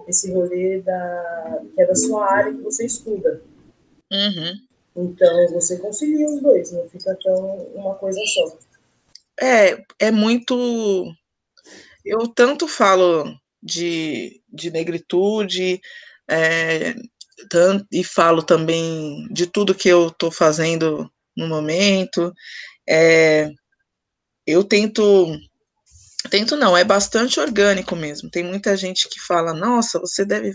esse 0.07 0.31
rolê 0.33 0.83
da 0.83 1.63
que 1.75 1.81
é 1.81 1.87
da 1.87 1.95
sua 1.95 2.31
área 2.31 2.53
que 2.53 2.61
você 2.61 2.85
estuda. 2.85 3.41
Uhum. 4.13 4.61
Então 4.97 5.49
você 5.53 5.79
concilia 5.79 6.27
os 6.27 6.43
dois, 6.43 6.71
não 6.73 6.87
fica 6.91 7.17
tão 7.23 7.57
uma 7.75 7.95
coisa 7.95 8.21
só. 8.27 8.59
É, 9.41 9.83
é 9.99 10.11
muito. 10.11 11.11
Eu 12.05 12.29
tanto 12.29 12.69
falo 12.69 13.25
de, 13.63 14.43
de 14.53 14.71
negritude, 14.71 15.81
é, 16.29 16.95
e 17.91 18.05
falo 18.05 18.43
também 18.43 19.27
de 19.31 19.47
tudo 19.47 19.75
que 19.75 19.89
eu 19.89 20.09
estou 20.09 20.31
fazendo 20.31 21.11
no 21.37 21.49
momento. 21.49 22.33
É, 22.89 23.51
eu 24.47 24.65
tento. 24.65 25.37
Tento 26.31 26.57
não, 26.57 26.77
é 26.77 26.85
bastante 26.85 27.39
orgânico 27.41 27.95
mesmo. 27.97 28.31
Tem 28.31 28.43
muita 28.43 28.77
gente 28.77 29.09
que 29.11 29.21
fala, 29.21 29.53
nossa, 29.53 30.01
você 30.01 30.25
deve 30.25 30.55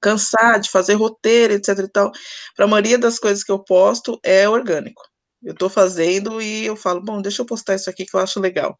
cansar 0.00 0.60
de 0.60 0.70
fazer 0.70 0.94
roteiro, 0.94 1.54
etc 1.54 1.78
e 1.78 1.88
tal. 1.88 2.12
Para 2.56 2.66
a 2.66 2.68
maioria 2.68 2.98
das 2.98 3.18
coisas 3.18 3.44
que 3.44 3.52
eu 3.52 3.58
posto 3.62 4.18
é 4.24 4.48
orgânico. 4.48 5.02
Eu 5.42 5.52
estou 5.52 5.68
fazendo 5.68 6.40
e 6.40 6.66
eu 6.66 6.76
falo, 6.76 7.02
bom, 7.02 7.20
deixa 7.20 7.42
eu 7.42 7.46
postar 7.46 7.74
isso 7.74 7.90
aqui 7.90 8.06
que 8.06 8.16
eu 8.16 8.20
acho 8.20 8.40
legal. 8.40 8.74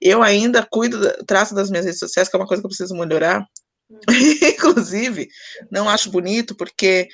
Eu 0.00 0.22
ainda 0.22 0.66
cuido, 0.70 0.98
traço 1.26 1.54
das 1.54 1.70
minhas 1.70 1.86
redes 1.86 1.98
sociais, 1.98 2.28
que 2.28 2.36
é 2.36 2.38
uma 2.38 2.46
coisa 2.46 2.62
que 2.62 2.66
eu 2.66 2.70
preciso 2.70 2.94
melhorar. 2.94 3.44
Inclusive, 4.54 5.28
não 5.70 5.88
acho 5.88 6.10
bonito, 6.10 6.54
porque. 6.54 7.08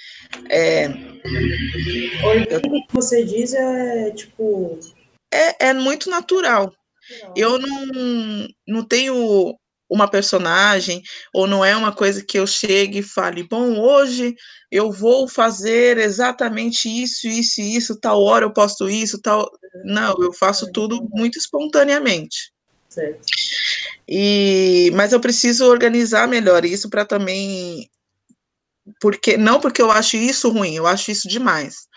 É, 0.49 0.89
o 2.23 2.87
que 2.87 2.93
você 2.93 3.25
diz 3.25 3.55
é 3.55 4.11
tipo. 4.11 4.79
É, 5.33 5.69
é 5.69 5.73
muito 5.73 6.11
natural. 6.11 6.73
Não. 7.23 7.35
Eu 7.37 7.59
não, 7.59 8.49
não 8.67 8.85
tenho 8.85 9.57
uma 9.89 10.11
personagem, 10.11 11.03
ou 11.33 11.47
não 11.47 11.65
é 11.65 11.77
uma 11.77 11.93
coisa 11.93 12.25
que 12.25 12.39
eu 12.39 12.47
chegue 12.47 12.99
e 12.99 13.03
fale, 13.05 13.45
bom, 13.45 13.79
hoje 13.79 14.35
eu 14.71 14.91
vou 14.91 15.29
fazer 15.29 15.97
exatamente 15.99 16.89
isso, 16.89 17.29
isso 17.29 17.61
e 17.61 17.77
isso, 17.77 18.01
tal 18.01 18.21
hora 18.23 18.45
eu 18.45 18.53
posto 18.53 18.91
isso, 18.91 19.21
tal. 19.23 19.49
Não, 19.85 20.17
eu 20.21 20.33
faço 20.33 20.71
tudo 20.73 21.07
muito 21.13 21.39
espontaneamente. 21.39 22.53
Certo. 22.97 23.21
E, 24.09 24.91
mas 24.95 25.13
eu 25.13 25.21
preciso 25.21 25.67
organizar 25.67 26.27
melhor 26.27 26.65
isso 26.65 26.89
para 26.89 27.05
também. 27.05 27.91
Porque, 29.01 29.37
não 29.37 29.61
porque 29.61 29.83
eu 29.83 29.91
acho 29.91 30.17
isso 30.17 30.49
ruim, 30.49 30.77
eu 30.77 30.87
acho 30.87 31.11
isso 31.11 31.29
demais. 31.29 31.89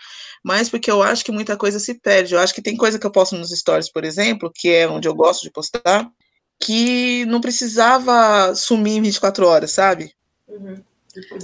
Mas 0.44 0.68
porque 0.68 0.90
eu 0.90 1.02
acho 1.02 1.24
que 1.24 1.32
muita 1.32 1.56
coisa 1.56 1.78
se 1.78 1.94
perde. 1.94 2.34
Eu 2.34 2.40
acho 2.40 2.54
que 2.54 2.60
tem 2.60 2.76
coisa 2.76 2.98
que 2.98 3.06
eu 3.06 3.10
posto 3.10 3.34
nos 3.34 3.50
stories, 3.50 3.90
por 3.90 4.04
exemplo, 4.04 4.52
que 4.54 4.68
é 4.68 4.88
onde 4.88 5.08
eu 5.08 5.14
gosto 5.14 5.42
de 5.42 5.50
postar, 5.50 6.10
que 6.58 7.24
não 7.26 7.40
precisava 7.40 8.54
sumir 8.54 8.96
em 8.96 9.02
24 9.02 9.46
horas, 9.46 9.70
sabe? 9.70 10.12
Uhum. 10.48 10.82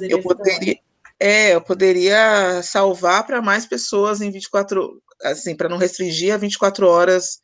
Eu 0.02 0.20
poderia, 0.22 0.78
é, 1.18 1.54
eu 1.54 1.62
poderia 1.62 2.62
salvar 2.62 3.26
para 3.26 3.40
mais 3.40 3.64
pessoas 3.64 4.20
em 4.20 4.30
24, 4.30 5.02
assim, 5.22 5.56
para 5.56 5.68
não 5.68 5.78
restringir 5.78 6.34
a 6.34 6.36
24 6.36 6.86
horas 6.86 7.40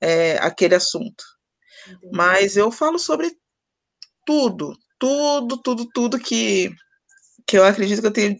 é, 0.00 0.38
aquele 0.38 0.74
assunto. 0.74 1.31
Entendi. 1.86 2.10
Mas 2.12 2.56
eu 2.56 2.70
falo 2.70 2.98
sobre 2.98 3.36
tudo, 4.24 4.76
tudo, 4.98 5.56
tudo, 5.58 5.88
tudo 5.92 6.18
que, 6.18 6.70
que 7.46 7.58
eu 7.58 7.64
acredito 7.64 8.00
que 8.00 8.06
eu 8.06 8.12
tenho 8.12 8.36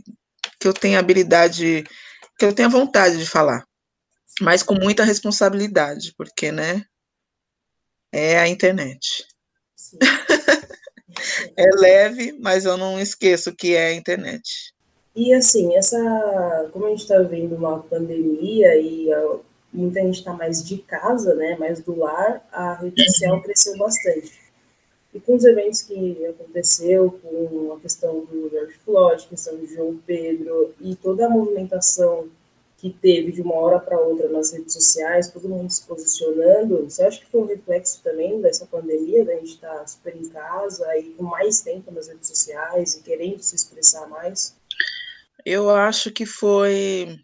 que 0.63 0.69
eu 0.69 0.73
tenho 0.73 0.97
habilidade, 0.97 1.85
que 2.39 2.45
eu 2.45 2.55
tenho 2.55 2.71
vontade 2.71 3.19
de 3.19 3.27
falar, 3.27 3.65
mas 4.41 4.63
com 4.63 4.75
muita 4.75 5.03
responsabilidade, 5.03 6.15
porque, 6.17 6.53
né, 6.53 6.85
é 8.13 8.39
a 8.39 8.47
internet. 8.47 9.27
é 11.57 11.71
leve, 11.75 12.39
mas 12.41 12.65
eu 12.65 12.77
não 12.77 13.01
esqueço 13.01 13.55
que 13.57 13.75
é 13.75 13.89
a 13.89 13.95
internet. 13.95 14.73
E 15.17 15.35
assim, 15.35 15.75
essa, 15.75 15.99
como 16.73 16.87
a 16.87 16.91
gente 16.91 17.03
está 17.03 17.19
vivendo 17.19 17.57
uma 17.57 17.83
pandemia 17.83 18.77
e 18.77 19.13
muita 19.73 20.01
gente 20.01 20.19
está 20.19 20.33
mais 20.33 20.63
de 20.63 20.79
casa, 20.79 21.35
né, 21.35 21.57
mais 21.57 21.81
do 21.81 21.99
lar, 21.99 22.47
a 22.53 22.75
rede 22.75 23.05
social 23.05 23.37
uhum. 23.37 23.43
cresceu 23.43 23.77
bastante. 23.77 24.33
E 25.15 25.21
com 25.21 25.35
os 25.35 25.45
eventos 25.45 25.83
que 25.83 26.27
aconteceu, 26.27 27.19
com 27.23 27.75
a 27.75 27.81
questão 27.81 28.25
do 28.25 28.49
George 28.51 28.75
Floyd, 28.85 29.25
a 29.25 29.29
questão 29.29 29.57
do 29.57 29.67
João 29.67 29.99
Pedro 30.07 30.75
e 30.81 30.97
toda 30.97 31.27
a 31.27 31.31
movimentação 31.31 32.29
que 32.83 32.91
teve 32.91 33.31
de 33.31 33.41
uma 33.41 33.55
hora 33.55 33.79
para 33.79 34.01
outra 34.01 34.29
nas 34.29 34.53
redes 34.53 34.73
sociais, 34.73 35.31
todo 35.31 35.49
mundo 35.49 35.71
se 35.71 35.87
posicionando, 35.87 36.83
você 36.83 37.05
acha 37.05 37.21
que 37.21 37.31
foi 37.31 37.43
um 37.43 37.47
reflexo 37.47 38.01
também 38.03 38.41
dessa 38.41 38.67
pandemia, 38.67 39.25
da 39.25 39.35
gente 39.35 39.55
estar 39.55 39.73
tá 39.73 39.87
super 39.87 40.17
em 40.17 40.29
casa 40.29 40.85
e 40.99 41.11
com 41.11 41.23
mais 41.23 41.61
tempo 41.61 41.93
nas 41.93 42.09
redes 42.09 42.27
sociais 42.27 42.97
e 42.97 43.03
querendo 43.03 43.41
se 43.41 43.55
expressar 43.55 44.09
mais? 44.09 44.57
Eu 45.45 45.71
acho 45.71 46.11
que 46.11 46.27
foi. 46.27 47.21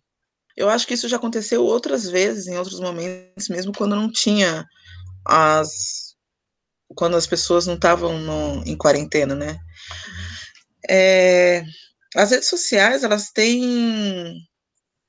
Eu 0.58 0.68
acho 0.68 0.88
que 0.88 0.94
isso 0.94 1.06
já 1.08 1.18
aconteceu 1.18 1.64
outras 1.64 2.08
vezes, 2.10 2.48
em 2.48 2.58
outros 2.58 2.80
momentos, 2.80 3.48
mesmo 3.48 3.72
quando 3.72 3.94
não 3.94 4.10
tinha 4.10 4.66
as. 5.24 6.16
quando 6.96 7.16
as 7.16 7.28
pessoas 7.28 7.64
não 7.64 7.74
estavam 7.74 8.12
em 8.66 8.76
quarentena, 8.76 9.36
né? 9.36 9.52
Uhum. 9.52 10.88
É, 10.90 11.64
as 12.16 12.32
redes 12.32 12.48
sociais, 12.48 13.04
elas 13.04 13.30
têm 13.30 14.34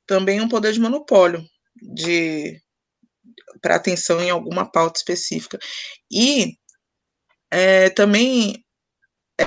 também 0.05 0.39
um 0.39 0.47
poder 0.47 0.71
de 0.71 0.79
monopólio 0.79 1.43
de 1.81 2.61
para 3.59 3.75
atenção 3.75 4.21
em 4.21 4.29
alguma 4.29 4.71
pauta 4.71 4.99
específica. 4.99 5.57
E 6.11 6.53
é, 7.49 7.89
também 7.89 8.63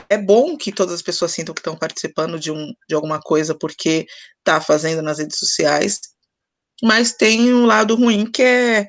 é 0.09 0.19
bom 0.19 0.57
que 0.57 0.73
todas 0.73 0.95
as 0.95 1.03
pessoas 1.03 1.33
sintam 1.33 1.55
que 1.55 1.61
estão 1.61 1.77
participando 1.77 2.39
de, 2.39 2.51
um, 2.51 2.73
de 2.89 2.95
alguma 2.95 3.21
coisa 3.21 3.55
porque 3.55 4.07
está 4.39 4.61
fazendo 4.61 5.03
nas 5.03 5.19
redes 5.19 5.39
sociais, 5.39 6.01
mas 6.83 7.13
tem 7.13 7.53
um 7.53 7.67
lado 7.67 7.95
ruim 7.95 8.31
que 8.31 8.43
é 8.43 8.89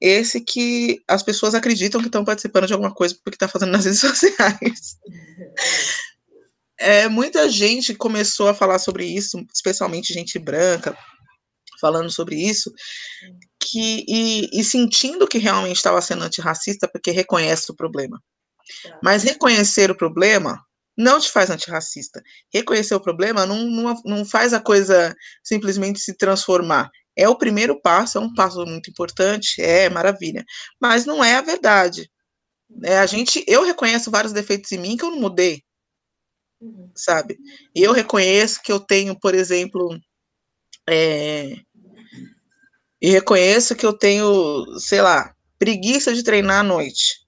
esse 0.00 0.40
que 0.40 1.02
as 1.08 1.22
pessoas 1.22 1.54
acreditam 1.54 2.00
que 2.00 2.08
estão 2.08 2.24
participando 2.24 2.66
de 2.66 2.72
alguma 2.72 2.92
coisa 2.92 3.16
porque 3.24 3.36
está 3.36 3.48
fazendo 3.48 3.72
nas 3.72 3.84
redes 3.84 4.00
sociais. 4.00 4.96
É, 6.78 7.08
muita 7.08 7.48
gente 7.48 7.94
começou 7.94 8.48
a 8.48 8.54
falar 8.54 8.78
sobre 8.78 9.06
isso, 9.06 9.38
especialmente 9.54 10.12
gente 10.12 10.38
branca, 10.38 10.96
falando 11.80 12.10
sobre 12.10 12.36
isso, 12.36 12.72
que, 13.60 14.04
e, 14.08 14.48
e 14.52 14.64
sentindo 14.64 15.26
que 15.26 15.38
realmente 15.38 15.76
estava 15.76 16.00
sendo 16.02 16.24
antirracista 16.24 16.88
porque 16.88 17.10
reconhece 17.10 17.70
o 17.70 17.76
problema. 17.76 18.20
Tá. 18.82 18.98
Mas 19.02 19.22
reconhecer 19.22 19.90
o 19.90 19.96
problema 19.96 20.64
não 20.96 21.18
te 21.18 21.30
faz 21.30 21.50
antirracista. 21.50 22.22
Reconhecer 22.52 22.94
o 22.94 23.00
problema 23.00 23.44
não, 23.46 23.64
não, 23.66 24.02
não 24.04 24.24
faz 24.24 24.52
a 24.52 24.60
coisa 24.60 25.14
simplesmente 25.42 25.98
se 26.00 26.16
transformar. 26.16 26.90
É 27.16 27.28
o 27.28 27.36
primeiro 27.36 27.80
passo, 27.80 28.18
é 28.18 28.20
um 28.20 28.32
passo 28.32 28.64
muito 28.64 28.90
importante, 28.90 29.60
é 29.60 29.88
maravilha. 29.88 30.44
Mas 30.80 31.04
não 31.04 31.22
é 31.22 31.36
a 31.36 31.42
verdade. 31.42 32.10
É, 32.82 32.98
a 32.98 33.06
gente, 33.06 33.44
eu 33.46 33.64
reconheço 33.64 34.10
vários 34.10 34.32
defeitos 34.32 34.70
em 34.72 34.78
mim 34.78 34.96
que 34.96 35.04
eu 35.04 35.10
não 35.10 35.20
mudei, 35.20 35.62
uhum. 36.60 36.90
sabe? 36.94 37.38
Eu 37.74 37.92
reconheço 37.92 38.60
que 38.62 38.72
eu 38.72 38.80
tenho, 38.80 39.18
por 39.18 39.34
exemplo, 39.34 39.96
é, 40.88 41.56
e 43.00 43.10
reconheço 43.10 43.76
que 43.76 43.84
eu 43.84 43.92
tenho, 43.92 44.64
sei 44.78 45.02
lá, 45.02 45.34
preguiça 45.58 46.14
de 46.14 46.22
treinar 46.22 46.60
à 46.60 46.62
noite. 46.62 47.23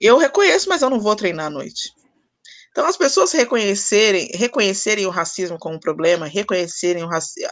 Eu 0.00 0.18
reconheço, 0.18 0.68
mas 0.68 0.82
eu 0.82 0.90
não 0.90 1.00
vou 1.00 1.16
treinar 1.16 1.46
à 1.46 1.50
noite. 1.50 1.92
Então, 2.70 2.86
as 2.86 2.96
pessoas 2.96 3.32
reconhecerem, 3.32 4.28
reconhecerem 4.34 5.06
o 5.06 5.10
racismo 5.10 5.58
como 5.58 5.76
um 5.76 5.80
problema, 5.80 6.26
reconhecerem 6.26 7.02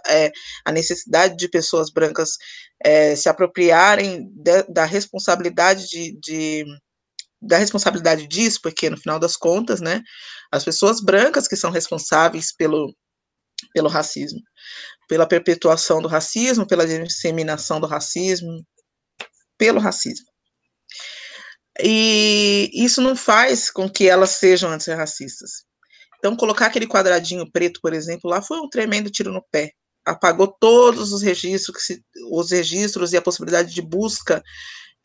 é, 0.07 0.31
a 0.65 0.71
necessidade 0.71 1.37
de 1.37 1.49
pessoas 1.49 1.91
brancas 1.91 2.37
é, 2.85 3.17
se 3.17 3.29
apropriarem 3.29 4.31
de, 4.33 4.63
da 4.65 4.85
responsabilidade 4.85 5.89
de, 5.89 6.17
de, 6.21 6.65
da 7.43 7.59
responsabilidade 7.59 8.29
disso, 8.29 8.61
porque 8.63 8.89
no 8.89 8.97
final 8.97 9.19
das 9.19 9.37
contas, 9.37 9.81
né, 9.81 10.03
as 10.53 10.65
pessoas 10.65 11.01
brancas 11.01 11.49
que 11.49 11.57
são 11.57 11.73
responsáveis 11.73 12.55
pelo, 12.55 12.95
pelo 13.73 13.89
racismo 13.89 14.39
pela 15.09 15.27
perpetuação 15.27 16.03
do 16.03 16.09
racismo, 16.09 16.67
pela 16.67 16.87
disseminação 16.87 17.81
do 17.81 17.87
racismo, 17.87 18.65
pelo 19.59 19.81
racismo. 19.81 20.27
E 21.83 22.71
isso 22.73 23.01
não 23.01 23.15
faz 23.15 23.71
com 23.71 23.89
que 23.89 24.09
elas 24.09 24.31
sejam 24.31 24.71
antirracistas. 24.71 25.65
Então, 26.19 26.37
colocar 26.37 26.67
aquele 26.67 26.87
quadradinho 26.87 27.51
preto, 27.51 27.81
por 27.81 27.93
exemplo, 27.93 28.31
lá 28.31 28.41
foi 28.43 28.59
um 28.59 28.69
tremendo 28.69 29.11
tiro 29.11 29.33
no 29.33 29.45
pé. 29.51 29.73
apagou 30.05 30.49
todos 30.49 31.13
os 31.13 31.23
registros, 31.23 31.77
os 32.31 32.51
registros 32.51 33.13
e 33.13 33.17
a 33.17 33.23
possibilidade 33.23 33.75
de 33.75 33.83
busca 33.83 34.43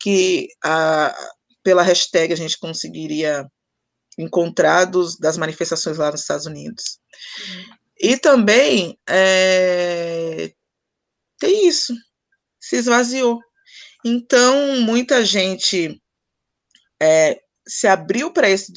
que 0.00 0.48
a, 0.64 1.14
pela 1.62 1.82
hashtag 1.82 2.32
a 2.32 2.36
gente 2.36 2.58
conseguiria 2.58 3.46
encontrar 4.18 4.84
dos, 4.84 5.16
das 5.18 5.36
manifestações 5.36 5.96
lá 5.96 6.10
nos 6.10 6.20
Estados 6.22 6.46
Unidos. 6.46 6.98
E 8.00 8.16
também 8.16 8.98
é, 9.08 10.52
tem 11.38 11.68
isso, 11.68 11.94
se 12.60 12.76
esvaziou. 12.76 13.40
Então, 14.04 14.80
muita 14.80 15.24
gente 15.24 16.01
é, 17.02 17.40
se 17.66 17.88
abriu 17.88 18.32
para 18.32 18.48
esse 18.48 18.72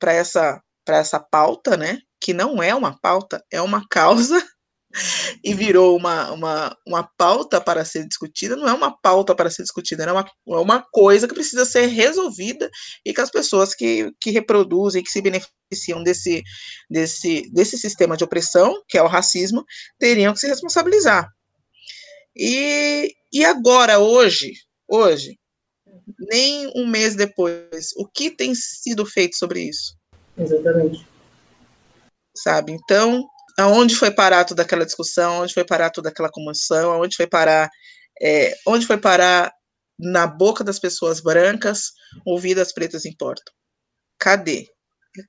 para 0.00 0.12
essa 0.12 0.60
para 0.84 0.96
essa 0.96 1.20
pauta, 1.20 1.76
né? 1.76 2.00
Que 2.20 2.32
não 2.32 2.62
é 2.62 2.74
uma 2.74 2.98
pauta, 2.98 3.44
é 3.52 3.60
uma 3.60 3.86
causa 3.88 4.42
e 5.44 5.52
virou 5.54 5.96
uma, 5.96 6.32
uma, 6.32 6.76
uma 6.86 7.08
pauta 7.16 7.60
para 7.60 7.84
ser 7.84 8.08
discutida, 8.08 8.56
não 8.56 8.68
é 8.68 8.72
uma 8.72 8.98
pauta 8.98 9.34
para 9.34 9.50
ser 9.50 9.62
discutida, 9.62 10.04
é 10.04 10.10
uma, 10.10 10.24
é 10.24 10.56
uma 10.56 10.82
coisa 10.90 11.28
que 11.28 11.34
precisa 11.34 11.66
ser 11.66 11.86
resolvida 11.86 12.70
e 13.04 13.12
que 13.12 13.20
as 13.20 13.30
pessoas 13.30 13.74
que, 13.74 14.10
que 14.20 14.30
reproduzem, 14.30 15.02
que 15.02 15.10
se 15.10 15.20
beneficiam 15.20 16.02
desse, 16.02 16.42
desse, 16.90 17.50
desse 17.52 17.76
sistema 17.76 18.16
de 18.16 18.24
opressão, 18.24 18.82
que 18.88 18.96
é 18.96 19.02
o 19.02 19.08
racismo, 19.08 19.62
teriam 19.98 20.32
que 20.32 20.40
se 20.40 20.48
responsabilizar. 20.48 21.28
E, 22.34 23.14
e 23.30 23.44
agora, 23.44 23.98
hoje, 23.98 24.54
hoje, 24.88 25.38
nem 26.18 26.70
um 26.74 26.86
mês 26.86 27.14
depois, 27.14 27.90
o 27.96 28.06
que 28.06 28.30
tem 28.30 28.54
sido 28.54 29.04
feito 29.04 29.36
sobre 29.36 29.62
isso? 29.62 29.96
Exatamente. 30.36 31.06
Sabe? 32.36 32.72
Então, 32.72 33.24
aonde 33.58 33.96
foi 33.96 34.10
parar 34.10 34.44
toda 34.44 34.62
aquela 34.62 34.86
discussão, 34.86 35.42
onde 35.42 35.52
foi 35.52 35.64
parar 35.64 35.90
toda 35.90 36.08
aquela 36.08 36.30
comoção, 36.30 36.92
aonde 36.92 37.16
foi 37.16 37.26
parar, 37.26 37.68
é, 38.22 38.56
onde 38.66 38.86
foi 38.86 38.96
parar 38.96 39.52
na 39.98 40.26
boca 40.26 40.62
das 40.62 40.78
pessoas 40.78 41.20
brancas, 41.20 41.92
ouvidas 42.24 42.72
pretas 42.72 43.04
importam. 43.04 43.52
Cadê? 44.18 44.66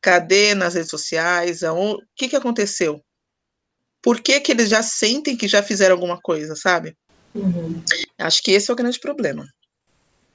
Cadê 0.01 0.53
nas 0.53 0.75
redes 0.75 0.91
sociais? 0.91 1.63
O 1.63 1.97
que, 2.15 2.29
que 2.29 2.35
aconteceu? 2.35 3.03
Por 4.01 4.21
que, 4.21 4.39
que 4.39 4.51
eles 4.51 4.69
já 4.69 4.83
sentem 4.83 5.35
que 5.35 5.47
já 5.47 5.63
fizeram 5.63 5.95
alguma 5.95 6.19
coisa, 6.21 6.55
sabe? 6.55 6.95
Uhum. 7.33 7.83
Acho 8.17 8.41
que 8.43 8.51
esse 8.51 8.69
é 8.69 8.73
o 8.73 8.77
grande 8.77 8.99
problema. 8.99 9.45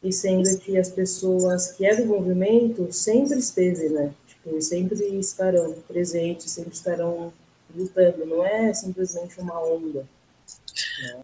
E 0.04 0.12
sendo 0.12 0.58
que 0.58 0.76
as 0.76 0.90
pessoas 0.90 1.72
que 1.72 1.84
é 1.84 1.96
do 1.96 2.04
movimento 2.04 2.92
sempre 2.92 3.38
esteve, 3.38 3.88
né? 3.88 4.12
Tipo, 4.28 4.60
sempre 4.60 5.18
estarão 5.18 5.72
presentes, 5.88 6.50
sempre 6.50 6.74
estarão 6.74 7.32
lutando, 7.74 8.26
não 8.26 8.44
é 8.44 8.72
simplesmente 8.74 9.40
uma 9.40 9.58
onda. 9.60 10.06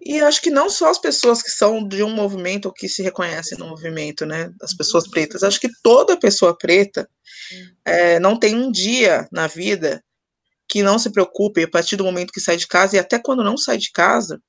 E 0.01 0.21
acho 0.21 0.41
que 0.41 0.51
não 0.51 0.71
só 0.71 0.91
as 0.91 0.99
pessoas 0.99 1.43
que 1.43 1.51
são 1.51 1.87
de 1.87 2.03
um 2.03 2.11
movimento 2.11 2.67
ou 2.67 2.73
que 2.73 2.89
se 2.89 3.03
reconhecem 3.03 3.59
no 3.59 3.69
movimento, 3.69 4.25
né? 4.25 4.53
As 4.63 4.73
pessoas 4.73 5.09
pretas. 5.09 5.43
Acho 5.43 5.61
que 5.61 5.69
toda 5.83 6.17
pessoa 6.17 6.57
preta 6.57 7.09
é, 7.85 8.19
não 8.19 8.39
tem 8.39 8.57
um 8.57 8.71
dia 8.71 9.29
na 9.31 9.47
vida 9.47 10.03
que 10.69 10.83
não 10.83 10.99
se 10.99 11.11
preocupe 11.11 11.65
a 11.65 11.69
partir 11.69 11.97
do 11.97 12.05
momento 12.05 12.33
que 12.33 12.41
sai 12.41 12.57
de 12.57 12.67
casa 12.67 12.97
e 12.97 12.99
até 12.99 13.19
quando 13.19 13.43
não 13.43 13.57
sai 13.57 13.77
de 13.77 13.91
casa, 13.91 14.41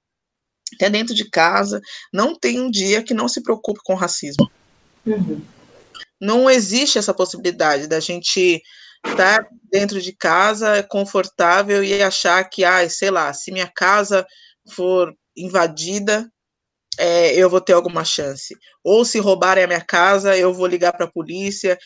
até 0.76 0.90
dentro 0.90 1.14
de 1.14 1.30
casa, 1.30 1.82
não 2.14 2.38
tem 2.38 2.60
um 2.60 2.70
dia 2.70 3.04
que 3.04 3.14
não 3.14 3.28
se 3.28 3.42
preocupe 3.42 3.80
com 3.84 3.96
racismo. 3.96 4.50
Uhum. 5.06 5.42
Não 6.20 6.50
existe 6.50 6.98
essa 6.98 7.14
possibilidade 7.14 7.88
da 7.88 8.00
gente 8.00 8.62
estar 9.06 9.48
dentro 9.72 10.02
de 10.02 10.14
casa 10.14 10.78
é 10.78 10.84
confortável 10.84 11.84
e 11.84 12.02
achar 12.04 12.44
que, 12.44 12.64
ah, 12.64 12.88
sei 12.90 13.10
lá, 13.10 13.34
se 13.34 13.52
minha 13.52 13.68
casa 13.68 14.26
for 14.74 15.14
invadida, 15.36 16.30
é, 16.98 17.34
eu 17.36 17.50
vou 17.50 17.62
ter 17.62 17.74
alguma 17.74 18.04
chance. 18.04 18.56
Ou 18.84 19.04
se 19.04 19.18
roubarem 19.18 19.64
a 19.64 19.68
minha 19.68 19.84
casa, 19.84 20.38
eu 20.38 20.54
vou 20.54 20.68
ligar 20.68 20.94
para 20.94 21.06
a 21.06 21.12
polícia 21.12 21.78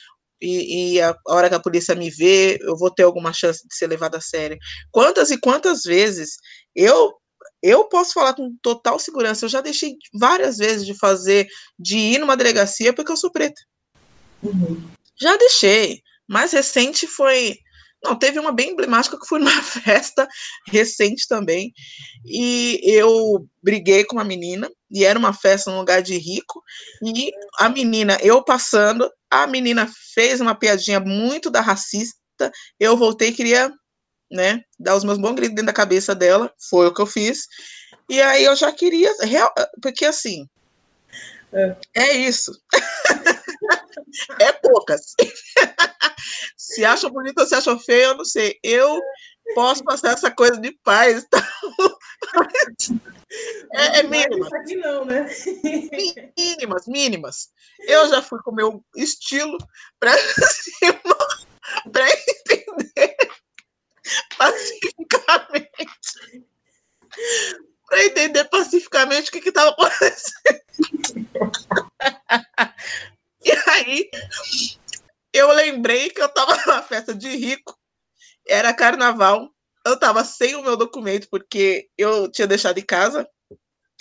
e, 0.42 0.96
e, 0.96 1.02
a 1.02 1.16
hora 1.28 1.48
que 1.48 1.56
a 1.56 1.60
polícia 1.60 1.96
me 1.96 2.10
vê, 2.10 2.58
eu 2.62 2.76
vou 2.78 2.92
ter 2.92 3.04
alguma 3.04 3.32
chance 3.32 3.66
de 3.68 3.76
ser 3.76 3.88
levada 3.88 4.18
a 4.18 4.22
sério. 4.22 4.58
Quantas 4.92 5.32
e 5.32 5.40
quantas 5.40 5.84
vezes 5.84 6.38
eu 6.76 7.14
eu 7.62 7.86
posso 7.86 8.14
falar 8.14 8.34
com 8.34 8.56
total 8.62 9.00
segurança, 9.00 9.46
eu 9.46 9.50
já 9.50 9.62
deixei 9.62 9.96
várias 10.14 10.58
vezes 10.58 10.86
de 10.86 10.98
fazer, 10.98 11.48
de 11.78 11.98
ir 11.98 12.20
numa 12.20 12.38
delegacia 12.38 12.94
porque 12.94 13.12
eu 13.12 13.18
sou 13.18 13.32
preta. 13.32 13.62
Uhum. 14.44 14.82
Já 15.20 15.36
deixei. 15.38 16.02
Mais 16.28 16.52
recente 16.52 17.08
foi 17.08 17.56
não, 18.06 18.16
teve 18.16 18.40
uma 18.40 18.52
bem 18.52 18.70
emblemática 18.70 19.20
que 19.20 19.28
foi 19.28 19.40
numa 19.42 19.64
festa 19.64 20.28
recente 20.68 21.28
também. 21.28 21.74
E 22.24 22.80
eu 22.84 23.48
briguei 23.64 24.06
com 24.06 24.16
uma 24.16 24.24
menina, 24.24 24.70
e 24.92 25.04
era 25.04 25.18
uma 25.18 25.34
festa 25.34 25.72
num 25.72 25.80
lugar 25.80 26.02
de 26.02 26.16
rico, 26.18 26.62
e 27.04 27.32
a 27.60 27.68
menina, 27.68 28.18
eu 28.22 28.44
passando, 28.44 29.10
a 29.30 29.48
menina 29.48 29.90
fez 30.14 30.40
uma 30.40 30.54
piadinha 30.54 31.00
muito 31.00 31.50
da 31.50 31.62
racista, 31.62 32.52
eu 32.80 32.96
voltei 32.96 33.30
e 33.30 33.34
queria, 33.34 33.72
né, 34.32 34.62
dar 34.80 34.96
os 34.96 35.04
meus 35.04 35.18
bons 35.18 35.36
gritos 35.36 35.56
dentro 35.56 35.68
da 35.68 35.74
cabeça 35.74 36.16
dela, 36.16 36.52
foi 36.70 36.88
o 36.88 36.94
que 36.94 37.02
eu 37.02 37.06
fiz. 37.06 37.48
E 38.10 38.22
aí 38.22 38.44
eu 38.44 38.56
já 38.56 38.72
queria, 38.72 39.12
porque 39.82 40.06
assim, 40.06 40.48
é, 41.56 41.76
é 41.94 42.14
isso. 42.14 42.52
é 44.40 44.52
poucas. 44.54 45.16
se 46.58 46.84
acham 46.84 47.10
bonita 47.10 47.42
ou 47.42 47.48
se 47.48 47.56
acham 47.56 47.80
feia, 47.80 48.08
eu 48.08 48.18
não 48.18 48.26
sei. 48.26 48.60
Eu 48.62 49.00
posso 49.54 49.84
passar 49.84 50.14
essa 50.14 50.30
coisa 50.30 50.60
de 50.60 50.72
paz. 50.84 51.26
Então... 51.26 51.42
É, 53.74 54.00
é 54.00 54.04
mínimas. 54.04 54.54
Aqui 54.54 54.76
não, 54.78 55.04
né? 55.04 55.28
Mínimas, 56.38 56.88
mínimas. 56.88 57.50
Eu 57.80 58.08
já 58.08 58.22
fui 58.22 58.40
com 58.42 58.52
o 58.52 58.56
meu 58.56 58.82
estilo 58.96 59.58
para 60.00 60.16
entender 62.48 63.15
pacificamente. 64.38 66.46
Para 67.88 68.06
entender 68.06 68.46
pacificamente 68.46 69.30
o 69.30 69.32
que 69.32 69.50
estava 69.50 69.72
acontecendo. 69.72 70.62
E 73.48 73.52
aí, 73.70 74.10
eu 75.32 75.52
lembrei 75.52 76.10
que 76.10 76.20
eu 76.20 76.26
estava 76.26 76.58
numa 76.66 76.82
festa 76.82 77.14
de 77.14 77.30
rico, 77.30 77.78
era 78.48 78.74
carnaval, 78.74 79.52
eu 79.86 79.94
estava 79.94 80.26
sem 80.26 80.56
o 80.56 80.64
meu 80.64 80.76
documento, 80.76 81.28
porque 81.30 81.88
eu 81.96 82.28
tinha 82.32 82.48
deixado 82.48 82.80
em 82.80 82.86
casa, 82.86 83.30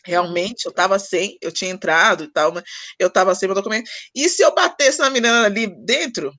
realmente, 0.03 0.65
eu 0.65 0.71
estava 0.71 0.99
sem, 0.99 1.37
eu 1.43 1.53
tinha 1.53 1.71
entrado 1.71 2.25
e 2.25 2.29
tal, 2.29 2.53
mas 2.53 2.65
eu 2.99 3.09
estava 3.09 3.35
sem 3.35 3.47
meu 3.47 3.55
documento. 3.55 3.91
E 4.15 4.31
se 4.31 4.43
eu 4.43 4.55
batesse 4.55 4.99
na 4.99 5.11
menina 5.11 5.45
ali 5.45 5.67
dentro, 5.85 6.33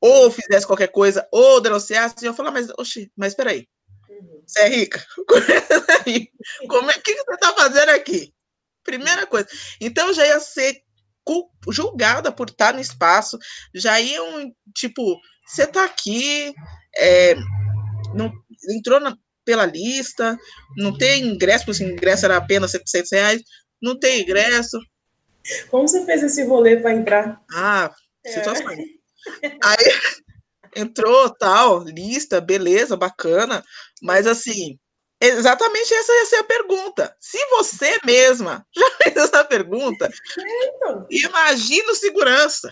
ou 0.00 0.30
fizesse 0.30 0.66
qualquer 0.66 0.88
coisa, 0.88 1.26
ou 1.30 1.60
denunciasse, 1.60 2.14
eu 2.22 2.30
ia 2.30 2.36
falar, 2.36 2.50
mas, 2.50 2.68
oxi, 2.78 3.10
mas 3.16 3.34
peraí, 3.34 3.68
você 4.46 4.60
é 4.60 4.68
rica? 4.68 5.04
Como 6.68 6.90
é 6.90 6.98
que 6.98 7.14
você 7.14 7.34
está 7.34 7.52
fazendo 7.52 7.90
aqui? 7.90 8.32
Primeira 8.82 9.26
coisa. 9.26 9.48
Então, 9.80 10.12
já 10.12 10.26
ia 10.26 10.40
ser 10.40 10.82
julgada 11.70 12.32
por 12.32 12.48
estar 12.48 12.74
no 12.74 12.80
espaço, 12.80 13.38
já 13.74 14.00
iam, 14.00 14.52
tipo, 14.74 15.20
você 15.46 15.64
está 15.64 15.84
aqui, 15.84 16.52
é, 16.96 17.36
não, 18.14 18.32
entrou 18.70 18.98
na, 18.98 19.16
pela 19.44 19.66
lista, 19.66 20.36
não 20.76 20.96
tem 20.96 21.24
ingresso, 21.24 21.66
porque 21.66 21.84
o 21.84 21.88
ingresso 21.88 22.24
era 22.24 22.36
apenas 22.36 22.72
700 22.72 23.12
reais, 23.12 23.42
não 23.80 23.98
tem 23.98 24.22
ingresso. 24.22 24.78
Como 25.70 25.86
você 25.86 26.04
fez 26.04 26.22
esse 26.22 26.44
rolê 26.44 26.76
para 26.76 26.94
entrar? 26.94 27.40
Ah, 27.52 27.92
situação. 28.26 28.70
É. 28.70 28.99
Aí 29.64 29.76
entrou, 30.76 31.30
tal, 31.30 31.82
lista, 31.84 32.40
beleza, 32.40 32.96
bacana, 32.96 33.64
mas 34.02 34.26
assim, 34.26 34.78
Exatamente 35.22 35.92
essa 35.92 36.12
ia 36.14 36.24
ser 36.24 36.36
a 36.36 36.44
pergunta. 36.44 37.14
Se 37.20 37.36
você 37.50 37.98
mesma 38.06 38.66
já 38.74 38.90
fez 39.02 39.16
essa 39.16 39.44
pergunta, 39.44 40.08
imagina 41.10 41.92
o 41.92 41.94
segurança. 41.94 42.70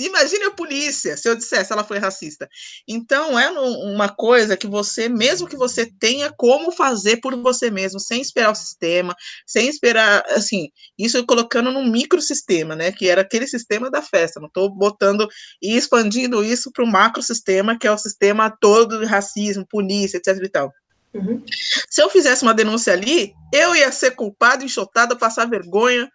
Imagine 0.00 0.44
a 0.44 0.50
polícia, 0.50 1.16
se 1.16 1.28
eu 1.28 1.36
dissesse 1.36 1.72
ela 1.72 1.84
foi 1.84 1.98
racista. 1.98 2.48
Então, 2.88 3.38
é 3.38 3.50
uma 3.50 4.08
coisa 4.08 4.56
que 4.56 4.66
você, 4.66 5.08
mesmo 5.08 5.46
que 5.46 5.56
você 5.56 5.86
tenha 5.98 6.32
como 6.36 6.72
fazer 6.72 7.18
por 7.18 7.36
você 7.36 7.70
mesmo, 7.70 8.00
sem 8.00 8.20
esperar 8.20 8.50
o 8.50 8.54
sistema, 8.54 9.14
sem 9.46 9.68
esperar, 9.68 10.24
assim, 10.30 10.70
isso 10.98 11.24
colocando 11.26 11.70
num 11.70 11.84
microsistema, 11.84 12.74
né, 12.74 12.90
que 12.90 13.08
era 13.08 13.20
aquele 13.20 13.46
sistema 13.46 13.90
da 13.90 14.00
festa, 14.00 14.40
não 14.40 14.48
estou 14.48 14.70
botando 14.70 15.28
e 15.60 15.76
expandindo 15.76 16.42
isso 16.42 16.72
para 16.72 16.84
o 16.84 16.90
macrosistema, 16.90 17.78
que 17.78 17.86
é 17.86 17.92
o 17.92 17.98
sistema 17.98 18.50
todo 18.60 19.00
de 19.00 19.06
racismo, 19.06 19.66
polícia, 19.66 20.16
etc 20.16 20.36
e 20.42 20.48
tal. 20.48 20.72
Uhum. 21.12 21.44
Se 21.88 22.02
eu 22.02 22.08
fizesse 22.08 22.42
uma 22.42 22.54
denúncia 22.54 22.92
ali, 22.92 23.34
eu 23.52 23.74
ia 23.74 23.90
ser 23.90 24.12
culpado, 24.12 24.64
enxotado, 24.64 25.18
passar 25.18 25.48
vergonha, 25.48 26.10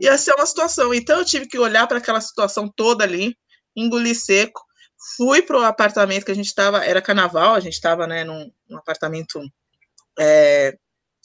ia 0.00 0.16
ser 0.18 0.34
uma 0.34 0.46
situação. 0.46 0.92
Então 0.92 1.18
eu 1.18 1.24
tive 1.24 1.46
que 1.46 1.58
olhar 1.58 1.86
para 1.86 1.98
aquela 1.98 2.20
situação 2.20 2.70
toda 2.74 3.04
ali, 3.04 3.36
engolir 3.76 4.18
seco. 4.18 4.60
Fui 5.16 5.42
para 5.42 5.58
o 5.58 5.64
apartamento 5.64 6.24
que 6.24 6.32
a 6.32 6.34
gente 6.34 6.46
estava, 6.46 6.84
era 6.84 7.02
carnaval, 7.02 7.54
a 7.54 7.60
gente 7.60 7.74
estava 7.74 8.06
né, 8.06 8.24
num, 8.24 8.50
num 8.68 8.78
apartamento 8.78 9.40
é, 10.18 10.76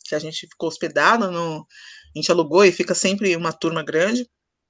que 0.03 0.15
a 0.15 0.19
gente 0.19 0.47
ficou 0.47 0.67
hospedado, 0.67 1.31
no, 1.31 1.65
a 2.15 2.19
gente 2.19 2.31
alugou 2.31 2.65
e 2.65 2.71
fica 2.71 2.93
sempre 2.93 3.35
uma 3.35 3.53
turma 3.53 3.83
grande. 3.83 4.27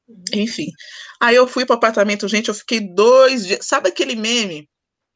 Uhum. 0.08 0.24
Enfim. 0.34 0.68
Aí 1.20 1.36
eu 1.36 1.48
fui 1.48 1.66
pro 1.66 1.76
apartamento, 1.76 2.28
gente, 2.28 2.50
eu 2.50 2.54
fiquei 2.54 2.80
dois 2.94 3.46
dias. 3.46 3.66
Sabe 3.66 3.90
aquele 3.90 4.16
meme? 4.16 4.70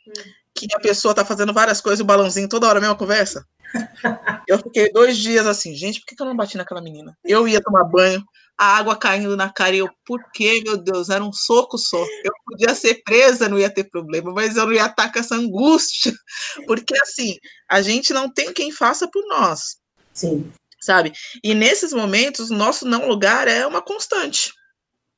Uhum. 0.08 0.24
Que 0.56 0.68
a 0.74 0.80
pessoa 0.80 1.14
tá 1.14 1.26
fazendo 1.26 1.54
várias 1.54 1.82
coisas, 1.82 2.00
o 2.00 2.06
balãozinho 2.06 2.48
toda 2.48 2.68
hora 2.68 2.78
a 2.78 2.82
mesma 2.82 2.96
conversa? 2.96 3.46
eu 4.48 4.60
fiquei 4.60 4.92
dois 4.92 5.18
dias 5.18 5.48
assim, 5.48 5.76
gente, 5.76 6.00
por 6.00 6.06
que, 6.08 6.16
que 6.16 6.22
eu 6.22 6.28
não 6.28 6.36
bati 6.36 6.58
naquela 6.58 6.82
menina? 6.82 7.18
Eu 7.24 7.48
ia 7.48 7.62
tomar 7.62 7.84
banho, 7.86 8.24
a 8.58 8.78
água 8.78 8.96
caindo 8.96 9.36
na 9.36 9.52
cara, 9.52 9.76
e 9.76 9.80
eu, 9.80 9.90
por 10.06 10.32
que, 10.32 10.62
meu 10.64 10.78
Deus? 10.78 11.10
Era 11.10 11.24
um 11.24 11.34
soco 11.34 11.78
só. 11.78 11.98
Eu 12.24 12.32
podia 12.46 12.76
ser 12.76 13.02
presa, 13.04 13.50
não 13.50 13.60
ia 13.60 13.70
ter 13.70 13.86
problema, 13.86 14.32
mas 14.32 14.56
eu 14.56 14.66
não 14.66 14.74
ia 14.74 14.86
estar 14.86 15.12
com 15.12 15.20
essa 15.20 15.36
angústia, 15.36 16.14
porque 16.68 16.96
assim, 17.02 17.38
a 17.70 17.82
gente 17.82 18.14
não 18.14 18.32
tem 18.32 18.54
quem 18.54 18.72
faça 18.72 19.08
por 19.08 19.26
nós. 19.28 19.78
Sim. 20.14 20.52
Sabe? 20.80 21.14
E 21.44 21.54
nesses 21.54 21.94
momentos, 21.94 22.52
o 22.52 22.56
nosso 22.56 22.86
não 22.86 23.08
lugar 23.08 23.48
é 23.48 23.66
uma 23.66 23.82
constante. 23.82 24.52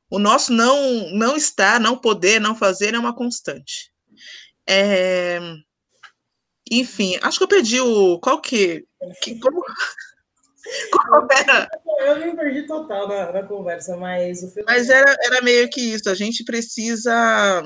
O 0.10 0.20
nosso 0.20 0.54
não 0.54 1.12
não 1.12 1.36
estar, 1.36 1.80
não 1.80 1.98
poder, 1.98 2.40
não 2.40 2.56
fazer 2.56 2.94
é 2.94 3.00
uma 3.00 3.16
constante. 3.16 3.92
É... 4.68 5.40
Enfim, 6.70 7.18
acho 7.22 7.38
que 7.38 7.44
eu 7.44 7.48
perdi 7.48 7.80
o. 7.82 8.20
Qual 8.20 8.40
que. 8.40 8.86
que 9.22 9.40
como... 9.40 9.64
Eu 12.00 12.20
me 12.20 12.36
perdi 12.36 12.66
total 12.66 13.08
na, 13.08 13.32
na 13.32 13.44
conversa, 13.44 13.96
mas 13.98 14.42
o 14.44 14.48
filme. 14.50 14.64
Mas 14.66 14.90
era, 14.90 15.16
era 15.24 15.42
meio 15.42 15.70
que 15.70 15.82
isso. 15.82 16.10
A 16.10 16.16
gente 16.16 16.44
precisa. 16.44 17.64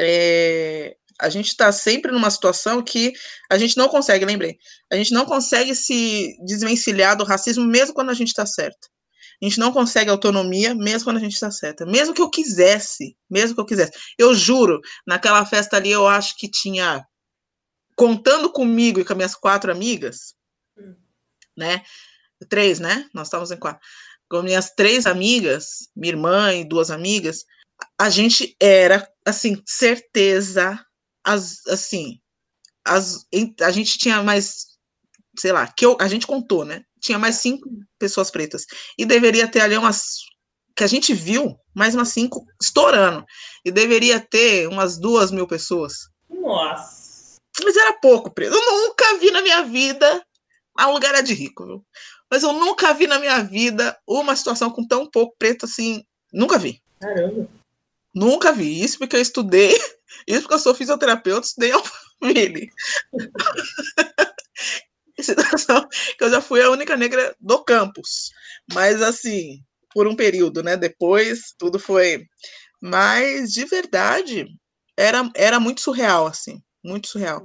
É, 0.00 0.96
a 1.20 1.28
gente 1.28 1.48
está 1.48 1.70
sempre 1.70 2.10
numa 2.10 2.30
situação 2.30 2.82
que 2.82 3.12
a 3.50 3.56
gente 3.56 3.76
não 3.76 3.88
consegue, 3.88 4.24
lembrei, 4.24 4.58
a 4.92 4.96
gente 4.96 5.12
não 5.12 5.24
consegue 5.24 5.74
se 5.74 6.36
desvencilhar 6.44 7.16
do 7.16 7.24
racismo 7.24 7.64
mesmo 7.64 7.94
quando 7.94 8.10
a 8.10 8.14
gente 8.14 8.28
está 8.28 8.44
certo. 8.44 8.88
A 9.42 9.44
gente 9.44 9.58
não 9.58 9.72
consegue 9.72 10.10
autonomia 10.10 10.74
mesmo 10.74 11.04
quando 11.04 11.16
a 11.18 11.20
gente 11.20 11.34
está 11.34 11.50
certa. 11.50 11.84
Mesmo 11.84 12.14
que 12.14 12.22
eu 12.22 12.30
quisesse, 12.30 13.16
mesmo 13.28 13.54
que 13.54 13.60
eu 13.60 13.66
quisesse. 13.66 13.92
Eu 14.18 14.34
juro, 14.34 14.80
naquela 15.06 15.44
festa 15.44 15.76
ali 15.76 15.90
eu 15.90 16.06
acho 16.06 16.36
que 16.36 16.48
tinha, 16.48 17.04
contando 17.96 18.50
comigo 18.50 19.00
e 19.00 19.04
com 19.04 19.12
as 19.12 19.16
minhas 19.16 19.34
quatro 19.34 19.70
amigas. 19.70 20.34
Né? 21.56 21.82
Três, 22.48 22.78
né? 22.78 23.08
Nós 23.14 23.28
estávamos 23.28 23.50
em 23.50 23.56
quatro. 23.56 23.80
Com 24.28 24.42
minhas 24.42 24.70
três 24.70 25.06
amigas, 25.06 25.88
minha 25.94 26.12
irmã 26.12 26.52
e 26.52 26.64
duas 26.64 26.90
amigas, 26.90 27.44
a 27.98 28.10
gente 28.10 28.56
era, 28.60 29.06
assim, 29.24 29.62
certeza 29.66 30.78
as, 31.24 31.66
assim, 31.66 32.20
as, 32.84 33.26
a 33.62 33.70
gente 33.70 33.98
tinha 33.98 34.22
mais, 34.22 34.66
sei 35.38 35.52
lá, 35.52 35.66
que 35.66 35.86
eu, 35.86 35.96
a 36.00 36.08
gente 36.08 36.26
contou, 36.26 36.64
né? 36.64 36.82
Tinha 37.00 37.18
mais 37.18 37.36
cinco 37.36 37.68
pessoas 37.98 38.30
pretas. 38.30 38.66
E 38.98 39.04
deveria 39.04 39.48
ter 39.48 39.60
ali 39.60 39.76
umas, 39.76 40.18
que 40.76 40.84
a 40.84 40.86
gente 40.86 41.14
viu, 41.14 41.56
mais 41.74 41.94
umas 41.94 42.08
cinco 42.08 42.44
estourando. 42.60 43.24
E 43.64 43.70
deveria 43.70 44.20
ter 44.20 44.68
umas 44.68 44.98
duas 44.98 45.30
mil 45.30 45.46
pessoas. 45.46 46.08
Nossa. 46.28 47.38
Mas 47.62 47.76
era 47.76 47.92
pouco 48.00 48.30
preto. 48.32 48.54
Eu 48.54 48.60
nunca 48.60 49.18
vi 49.18 49.30
na 49.30 49.42
minha 49.42 49.62
vida. 49.62 50.24
A 50.76 50.90
lugar 50.90 51.14
era 51.14 51.22
de 51.22 51.34
rico, 51.34 51.64
viu? 51.64 51.86
Mas 52.30 52.42
eu 52.42 52.52
nunca 52.52 52.92
vi 52.92 53.06
na 53.06 53.18
minha 53.18 53.42
vida 53.42 53.96
uma 54.06 54.34
situação 54.34 54.70
com 54.70 54.86
tão 54.86 55.06
pouco 55.08 55.36
preto 55.38 55.66
assim. 55.66 56.04
Nunca 56.32 56.58
vi. 56.58 56.82
Caramba. 57.00 57.48
Nunca 58.14 58.52
vi. 58.52 58.82
Isso 58.82 58.98
porque 58.98 59.16
eu 59.16 59.20
estudei 59.20 59.72
isso 60.26 60.42
porque 60.42 60.54
eu 60.54 60.58
sou 60.58 60.74
fisioterapeuta, 60.74 61.46
estudei 61.46 61.72
Alphaville. 61.72 62.70
Situação 65.20 65.86
que 66.18 66.24
eu 66.24 66.30
já 66.30 66.40
fui 66.40 66.60
a 66.60 66.70
única 66.70 66.96
negra 66.96 67.34
do 67.40 67.62
campus. 67.62 68.30
Mas, 68.72 69.00
assim, 69.00 69.62
por 69.92 70.08
um 70.08 70.16
período, 70.16 70.62
né? 70.62 70.76
Depois, 70.76 71.54
tudo 71.56 71.78
foi. 71.78 72.26
Mas, 72.80 73.52
de 73.52 73.64
verdade, 73.64 74.46
era, 74.96 75.30
era 75.34 75.60
muito 75.60 75.80
surreal, 75.80 76.26
assim. 76.26 76.60
Muito 76.82 77.08
surreal. 77.08 77.42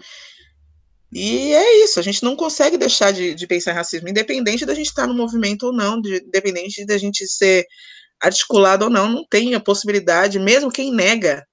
E 1.11 1.53
é 1.53 1.83
isso, 1.83 1.99
a 1.99 2.03
gente 2.03 2.23
não 2.23 2.35
consegue 2.35 2.77
deixar 2.77 3.11
de, 3.11 3.33
de 3.33 3.47
pensar 3.47 3.71
em 3.71 3.75
racismo, 3.75 4.07
independente 4.07 4.65
da 4.65 4.75
gente 4.75 4.87
estar 4.87 5.07
no 5.07 5.13
movimento 5.13 5.63
ou 5.63 5.73
não, 5.73 5.99
de, 5.99 6.17
independente 6.17 6.85
da 6.85 6.97
gente 6.97 7.27
ser 7.27 7.65
articulado 8.21 8.85
ou 8.85 8.91
não, 8.91 9.09
não 9.09 9.25
tem 9.27 9.55
a 9.55 9.59
possibilidade, 9.59 10.37
mesmo 10.37 10.71
quem 10.71 10.93
nega 10.93 11.45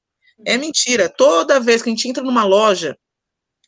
é 0.45 0.59
mentira. 0.59 1.09
Toda 1.09 1.61
vez 1.61 1.83
que 1.83 1.89
a 1.89 1.93
gente 1.93 2.09
entra 2.09 2.23
numa 2.23 2.45
loja, 2.45 2.97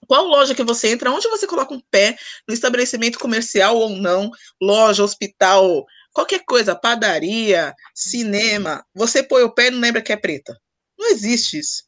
qual 0.06 0.24
loja 0.26 0.54
que 0.54 0.62
você 0.62 0.88
entra, 0.88 1.10
onde 1.10 1.28
você 1.28 1.46
coloca 1.46 1.74
um 1.74 1.80
pé, 1.90 2.16
no 2.46 2.54
estabelecimento 2.54 3.18
comercial 3.18 3.76
ou 3.76 3.90
não, 3.90 4.30
loja, 4.60 5.02
hospital, 5.02 5.84
qualquer 6.12 6.44
coisa, 6.44 6.74
padaria, 6.74 7.74
cinema, 7.94 8.84
você 8.94 9.22
põe 9.22 9.42
o 9.42 9.54
pé 9.54 9.68
e 9.68 9.70
não 9.70 9.80
lembra 9.80 10.02
que 10.02 10.12
é 10.12 10.16
preta. 10.16 10.56
Não 10.98 11.10
existe 11.10 11.58
isso. 11.58 11.87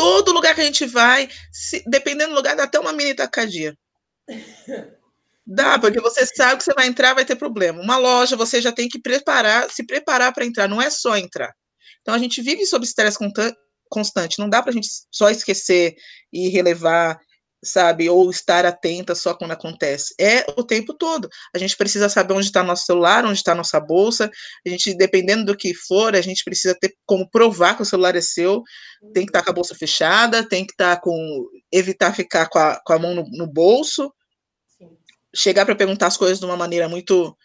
Todo 0.00 0.32
lugar 0.32 0.54
que 0.54 0.62
a 0.62 0.64
gente 0.64 0.86
vai, 0.86 1.28
se, 1.52 1.84
dependendo 1.86 2.30
do 2.30 2.36
lugar, 2.36 2.56
dá 2.56 2.64
até 2.64 2.80
uma 2.80 2.90
mini 2.90 3.12
tacadia. 3.12 3.76
Dá, 5.52 5.78
porque 5.80 6.00
você 6.00 6.24
sabe 6.24 6.58
que 6.58 6.64
você 6.64 6.72
vai 6.74 6.86
entrar, 6.86 7.12
vai 7.12 7.24
ter 7.24 7.34
problema. 7.34 7.82
Uma 7.82 7.96
loja, 7.96 8.36
você 8.36 8.62
já 8.62 8.70
tem 8.70 8.88
que 8.88 9.00
preparar, 9.00 9.68
se 9.68 9.84
preparar 9.84 10.32
para 10.32 10.44
entrar, 10.44 10.68
não 10.68 10.80
é 10.80 10.88
só 10.88 11.16
entrar. 11.16 11.52
Então 12.00 12.14
a 12.14 12.18
gente 12.18 12.40
vive 12.40 12.64
sob 12.64 12.84
estresse 12.84 13.18
constante, 13.90 14.38
não 14.38 14.48
dá 14.48 14.62
para 14.62 14.70
a 14.70 14.72
gente 14.72 14.88
só 15.10 15.28
esquecer 15.28 15.96
e 16.32 16.48
relevar, 16.48 17.18
sabe, 17.62 18.08
ou 18.08 18.30
estar 18.30 18.64
atenta 18.64 19.14
só 19.14 19.34
quando 19.34 19.52
acontece. 19.52 20.14
É 20.18 20.44
o 20.56 20.64
tempo 20.64 20.94
todo. 20.94 21.28
A 21.54 21.58
gente 21.58 21.76
precisa 21.76 22.08
saber 22.08 22.34
onde 22.34 22.46
está 22.46 22.62
nosso 22.62 22.86
celular, 22.86 23.24
onde 23.24 23.38
está 23.38 23.54
nossa 23.54 23.78
bolsa. 23.78 24.30
A 24.66 24.68
gente, 24.68 24.94
dependendo 24.94 25.44
do 25.44 25.56
que 25.56 25.74
for, 25.74 26.14
a 26.14 26.20
gente 26.20 26.44
precisa 26.44 26.74
ter 26.74 26.94
como 27.06 27.28
provar 27.28 27.76
que 27.76 27.82
o 27.82 27.86
celular 27.86 28.16
é 28.16 28.20
seu. 28.20 28.62
Tem 29.12 29.24
que 29.24 29.30
estar 29.30 29.40
tá 29.40 29.44
com 29.44 29.50
a 29.50 29.54
bolsa 29.54 29.74
fechada, 29.74 30.48
tem 30.48 30.64
que 30.64 30.72
estar 30.72 30.96
tá 30.96 31.02
com 31.02 31.48
evitar 31.72 32.14
ficar 32.14 32.48
com 32.48 32.58
a, 32.58 32.80
com 32.84 32.92
a 32.92 32.98
mão 32.98 33.14
no, 33.14 33.24
no 33.30 33.46
bolso. 33.46 34.12
Sim. 34.78 34.96
Chegar 35.34 35.66
para 35.66 35.76
perguntar 35.76 36.06
as 36.06 36.16
coisas 36.16 36.38
de 36.38 36.44
uma 36.46 36.56
maneira 36.56 36.88
muito, 36.88 37.36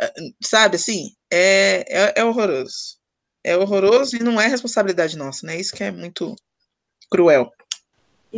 eh, 0.00 0.12
sabe, 0.42 0.76
assim, 0.76 1.10
é, 1.30 1.84
é, 1.88 2.20
é 2.20 2.24
horroroso 2.24 2.96
é 3.46 3.56
horroroso 3.56 4.16
e 4.16 4.24
não 4.24 4.40
é 4.40 4.48
responsabilidade 4.48 5.16
nossa, 5.16 5.46
né? 5.46 5.56
Isso 5.56 5.74
que 5.74 5.84
é 5.84 5.92
muito 5.92 6.34
cruel. 7.08 7.48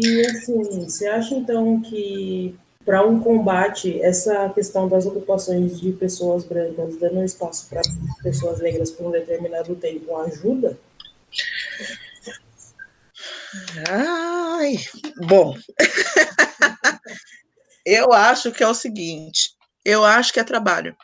E 0.01 0.25
assim, 0.27 0.85
você 0.85 1.09
acha 1.09 1.35
então 1.35 1.81
que 1.81 2.57
para 2.85 3.05
um 3.05 3.21
combate 3.21 4.01
essa 4.01 4.49
questão 4.51 4.89
das 4.89 5.05
ocupações 5.05 5.81
de 5.81 5.91
pessoas 5.91 6.45
brancas 6.45 6.97
dando 6.99 7.25
espaço 7.25 7.69
para 7.69 7.83
pessoas 8.23 8.61
negras 8.61 8.93
por 8.93 9.09
um 9.09 9.11
determinado 9.11 9.75
tempo 9.75 10.17
ajuda? 10.19 10.79
Ai, 13.89 14.77
bom. 15.27 15.57
eu 17.85 18.13
acho 18.13 18.53
que 18.53 18.63
é 18.63 18.69
o 18.69 18.75
seguinte, 18.75 19.51
eu 19.85 20.05
acho 20.05 20.33
que 20.33 20.39
é 20.39 20.45
trabalho. 20.45 20.97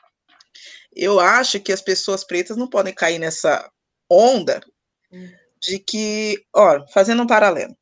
Eu 0.94 1.18
acho 1.18 1.58
que 1.58 1.72
as 1.72 1.80
pessoas 1.80 2.22
pretas 2.22 2.56
não 2.56 2.68
podem 2.68 2.94
cair 2.94 3.18
nessa 3.18 3.68
onda 4.08 4.60
de 5.60 5.80
que, 5.80 6.44
ó, 6.54 6.86
fazendo 6.92 7.24
um 7.24 7.26
paralelo. 7.26 7.76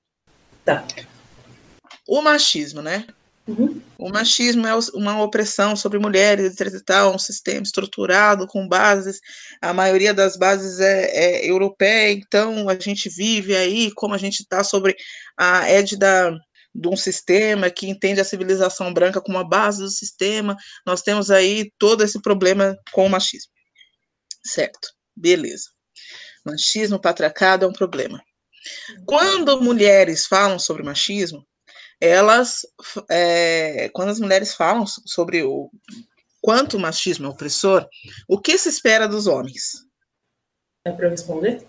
Tá. 0.65 0.87
O 2.07 2.21
machismo, 2.23 2.83
né? 2.83 3.07
Uhum. 3.47 3.83
O 3.99 4.09
machismo 4.09 4.67
é 4.67 4.73
uma 4.95 5.21
opressão 5.21 5.75
sobre 5.75 5.99
mulheres, 5.99 6.61
etc. 6.61 6.81
Tal, 6.85 7.15
um 7.15 7.19
sistema 7.19 7.63
estruturado 7.63 8.47
com 8.47 8.69
bases, 8.69 9.21
a 9.61 9.73
maioria 9.73 10.15
das 10.15 10.37
bases 10.37 10.79
é, 10.79 11.11
é 11.11 11.51
europeia, 11.51 12.13
então 12.13 12.69
a 12.69 12.79
gente 12.79 13.09
vive 13.09 13.57
aí 13.57 13.91
como 13.95 14.15
a 14.15 14.19
gente 14.19 14.41
está 14.41 14.63
sobre 14.63 14.95
a 15.37 15.69
égida 15.69 16.33
de 16.75 16.89
um 16.89 16.97
sistema 16.97 17.69
que 17.69 17.89
entende 17.89 18.21
a 18.21 18.25
civilização 18.25 18.93
branca 18.95 19.21
como 19.21 19.39
a 19.39 19.45
base 19.45 19.83
do 19.83 19.91
sistema, 19.91 20.57
nós 20.87 21.03
temos 21.03 21.31
aí 21.31 21.71
todo 21.79 22.03
esse 22.03 22.21
problema 22.23 22.77
com 22.93 23.07
o 23.07 23.11
machismo. 23.11 23.51
Certo, 24.45 24.89
beleza. 25.17 25.69
Machismo 26.45 27.01
patriarcado 27.01 27.65
é 27.65 27.69
um 27.69 27.73
problema. 27.73 28.23
Quando 29.07 29.61
mulheres 29.61 30.27
falam 30.27 30.59
sobre 30.59 30.83
machismo, 30.83 31.47
elas, 32.01 32.67
é, 33.09 33.89
quando 33.91 34.11
as 34.11 34.21
mulheres 34.21 34.55
falam 34.55 34.85
sobre 34.87 35.43
o 35.43 35.71
quanto 36.41 36.77
o 36.77 36.81
machismo 36.81 37.27
é 37.27 37.29
opressor, 37.29 37.89
o 38.29 38.41
que 38.41 38.59
se 38.59 38.69
espera 38.69 39.07
dos 39.07 39.29
homens? 39.29 39.87
É 40.85 40.91
para 40.91 41.09
responder? 41.09 41.65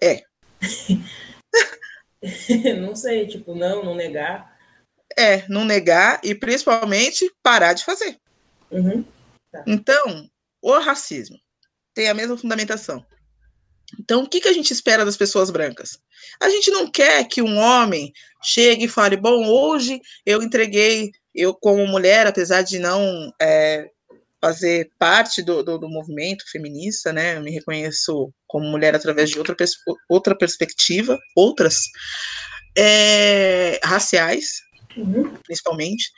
É. 0.00 0.22
não 2.80 2.94
sei, 2.94 3.26
tipo, 3.26 3.54
não, 3.54 3.84
não 3.84 3.96
negar. 3.96 4.56
É, 5.18 5.46
não 5.48 5.64
negar 5.64 6.20
e 6.22 6.34
principalmente 6.34 7.28
parar 7.42 7.72
de 7.72 7.84
fazer. 7.84 8.16
Uhum. 8.70 9.04
Tá. 9.50 9.64
Então, 9.66 10.30
o 10.62 10.78
racismo 10.78 11.36
tem 11.92 12.08
a 12.08 12.14
mesma 12.14 12.38
fundamentação. 12.38 13.04
Então, 13.98 14.22
o 14.22 14.28
que, 14.28 14.40
que 14.40 14.48
a 14.48 14.52
gente 14.52 14.72
espera 14.72 15.04
das 15.04 15.16
pessoas 15.16 15.50
brancas? 15.50 15.98
A 16.40 16.48
gente 16.48 16.70
não 16.70 16.90
quer 16.90 17.24
que 17.28 17.42
um 17.42 17.58
homem 17.58 18.12
chegue 18.42 18.86
e 18.86 18.88
fale: 18.88 19.16
bom, 19.16 19.46
hoje 19.46 20.00
eu 20.24 20.42
entreguei 20.42 21.12
eu, 21.34 21.54
como 21.54 21.86
mulher, 21.86 22.26
apesar 22.26 22.62
de 22.62 22.78
não 22.78 23.32
é, 23.40 23.88
fazer 24.40 24.90
parte 24.98 25.42
do, 25.42 25.62
do, 25.62 25.78
do, 25.78 25.88
movimento 25.88 26.44
feminista, 26.50 27.12
né, 27.12 27.36
eu 27.36 27.42
me 27.42 27.50
reconheço 27.50 28.32
como 28.46 28.68
mulher 28.68 28.94
através 28.94 29.30
de 29.30 29.38
outra, 29.38 29.56
outra 30.08 30.36
perspectiva, 30.36 31.18
outras, 31.34 31.76
é, 32.76 33.80
raciais, 33.82 34.60
uhum. 34.96 35.34
principalmente, 35.44 36.10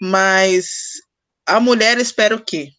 mas 0.00 0.66
a 1.46 1.60
mulher 1.60 1.98
espera 1.98 2.34
o 2.34 2.44
quê? 2.44 2.70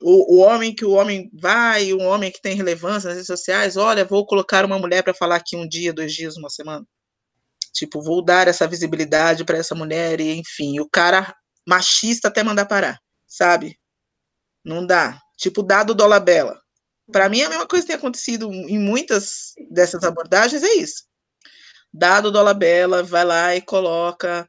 O, 0.00 0.36
o, 0.36 0.38
homem 0.40 0.74
que 0.74 0.84
o 0.84 0.92
homem 0.92 1.28
vai, 1.32 1.92
um 1.92 2.06
homem 2.06 2.30
que 2.30 2.40
tem 2.40 2.54
relevância 2.54 3.08
nas 3.08 3.16
redes 3.16 3.26
sociais, 3.26 3.76
olha, 3.76 4.04
vou 4.04 4.24
colocar 4.24 4.64
uma 4.64 4.78
mulher 4.78 5.02
para 5.02 5.12
falar 5.12 5.36
aqui 5.36 5.56
um 5.56 5.66
dia, 5.68 5.92
dois 5.92 6.12
dias, 6.12 6.36
uma 6.36 6.48
semana. 6.48 6.86
Tipo, 7.72 8.00
vou 8.02 8.24
dar 8.24 8.46
essa 8.46 8.66
visibilidade 8.66 9.44
para 9.44 9.58
essa 9.58 9.74
mulher 9.74 10.20
e, 10.20 10.36
enfim, 10.36 10.78
o 10.78 10.88
cara 10.88 11.34
machista 11.66 12.28
até 12.28 12.42
mandar 12.42 12.66
parar, 12.66 12.98
sabe? 13.26 13.76
Não 14.64 14.86
dá. 14.86 15.20
Tipo, 15.36 15.62
dado 15.62 15.94
dólar 15.94 16.20
bela. 16.20 16.60
Para 17.10 17.28
mim, 17.28 17.42
a 17.42 17.48
mesma 17.48 17.66
coisa 17.66 17.84
que 17.84 17.88
tem 17.88 17.96
acontecido 17.96 18.52
em 18.52 18.78
muitas 18.78 19.54
dessas 19.70 20.04
abordagens 20.04 20.62
é 20.62 20.74
isso. 20.74 21.04
Dado 21.92 22.30
dólar 22.30 22.54
bela, 22.54 23.02
vai 23.02 23.24
lá 23.24 23.56
e 23.56 23.62
coloca, 23.62 24.48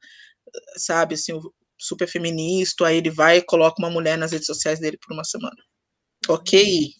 sabe, 0.78 1.16
assim, 1.16 1.34
o 1.34 1.54
super 1.80 2.08
feminista, 2.08 2.86
aí 2.86 2.98
ele 2.98 3.10
vai 3.10 3.38
e 3.38 3.46
coloca 3.46 3.82
uma 3.82 3.89
mulher 3.89 4.18
nas 4.18 4.32
redes 4.32 4.48
sociais 4.48 4.80
dele 4.80 4.98
por 4.98 5.13
uma 5.13 5.24
semana. 5.24 5.56
Ok, 6.28 6.92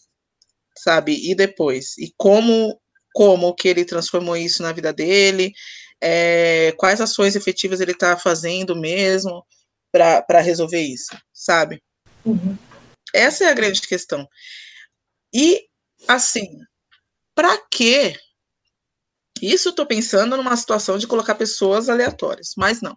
sabe? 0.78 1.30
E 1.30 1.34
depois? 1.34 1.96
E 1.98 2.12
como 2.16 2.80
como 3.12 3.54
que 3.54 3.68
ele 3.68 3.84
transformou 3.84 4.36
isso 4.36 4.62
na 4.62 4.72
vida 4.72 4.92
dele? 4.92 5.52
é, 6.00 6.72
quais 6.78 7.00
ações 7.00 7.36
efetivas 7.36 7.80
ele 7.80 7.92
está 7.92 8.16
fazendo 8.16 8.74
mesmo 8.74 9.46
para 9.92 10.40
resolver 10.40 10.80
isso, 10.80 11.16
sabe? 11.32 11.82
Uhum. 12.24 12.56
Essa 13.12 13.44
é 13.44 13.48
a 13.48 13.54
grande 13.54 13.82
questão. 13.82 14.26
E, 15.34 15.66
assim, 16.08 16.46
para 17.34 17.58
quê? 17.70 18.16
Isso 19.42 19.70
estou 19.70 19.86
pensando 19.86 20.36
numa 20.36 20.56
situação 20.56 20.96
de 20.96 21.06
colocar 21.06 21.34
pessoas 21.34 21.88
aleatórias, 21.88 22.52
mas 22.56 22.80
não. 22.80 22.96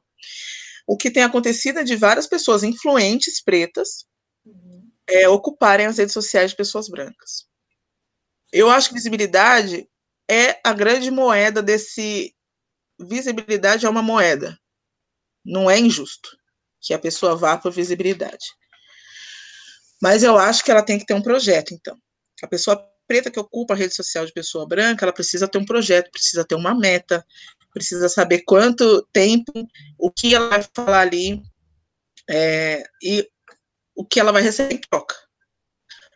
O 0.86 0.98
que 0.98 1.12
tem 1.12 1.24
acontecido 1.24 1.80
é 1.80 1.84
de 1.84 1.96
várias 1.96 2.28
pessoas 2.28 2.64
influentes 2.64 3.42
pretas 3.42 4.06
uhum. 4.46 4.90
é, 5.08 5.28
ocuparem 5.30 5.86
as 5.86 5.98
redes 5.98 6.14
sociais 6.14 6.52
de 6.52 6.58
pessoas 6.58 6.90
brancas. 6.90 7.46
Eu 8.52 8.70
acho 8.70 8.90
que 8.90 8.96
visibilidade 8.96 9.88
é 10.30 10.60
a 10.64 10.74
grande 10.74 11.10
moeda 11.10 11.62
desse 11.62 12.36
visibilidade 13.00 13.86
é 13.86 13.90
uma 13.90 14.02
moeda. 14.02 14.58
Não 15.44 15.70
é 15.70 15.80
injusto 15.80 16.38
que 16.80 16.94
a 16.94 17.00
pessoa 17.00 17.36
vá 17.36 17.58
por 17.58 17.72
visibilidade. 17.72 18.46
Mas 20.02 20.22
eu 20.22 20.38
acho 20.38 20.64
que 20.64 20.72
ela 20.72 20.84
tem 20.84 21.00
que 21.00 21.06
ter 21.06 21.14
um 21.14 21.22
projeto, 21.22 21.74
então. 21.74 21.98
A 22.42 22.48
pessoa 22.48 22.78
preta 23.08 23.32
que 23.32 23.40
ocupa 23.40 23.74
a 23.74 23.78
rede 23.78 23.96
social 23.96 24.26
de 24.26 24.34
pessoa 24.34 24.68
branca, 24.68 25.06
ela 25.06 25.14
precisa 25.14 25.48
ter 25.48 25.58
um 25.58 25.66
projeto, 25.66 26.12
precisa 26.12 26.46
ter 26.46 26.56
uma 26.56 26.78
meta, 26.78 27.26
precisa 27.74 28.08
saber 28.08 28.44
quanto 28.46 29.08
tempo, 29.12 29.52
o 29.98 30.12
que 30.12 30.36
ela 30.36 30.50
vai 30.50 30.66
falar 30.76 31.02
ali 31.02 31.42
é, 32.30 32.84
e 33.02 33.28
o 33.96 34.06
que 34.06 34.20
ela 34.20 34.32
vai 34.32 34.42
receber 34.42 34.76
em 34.76 34.82
troca. 34.82 35.16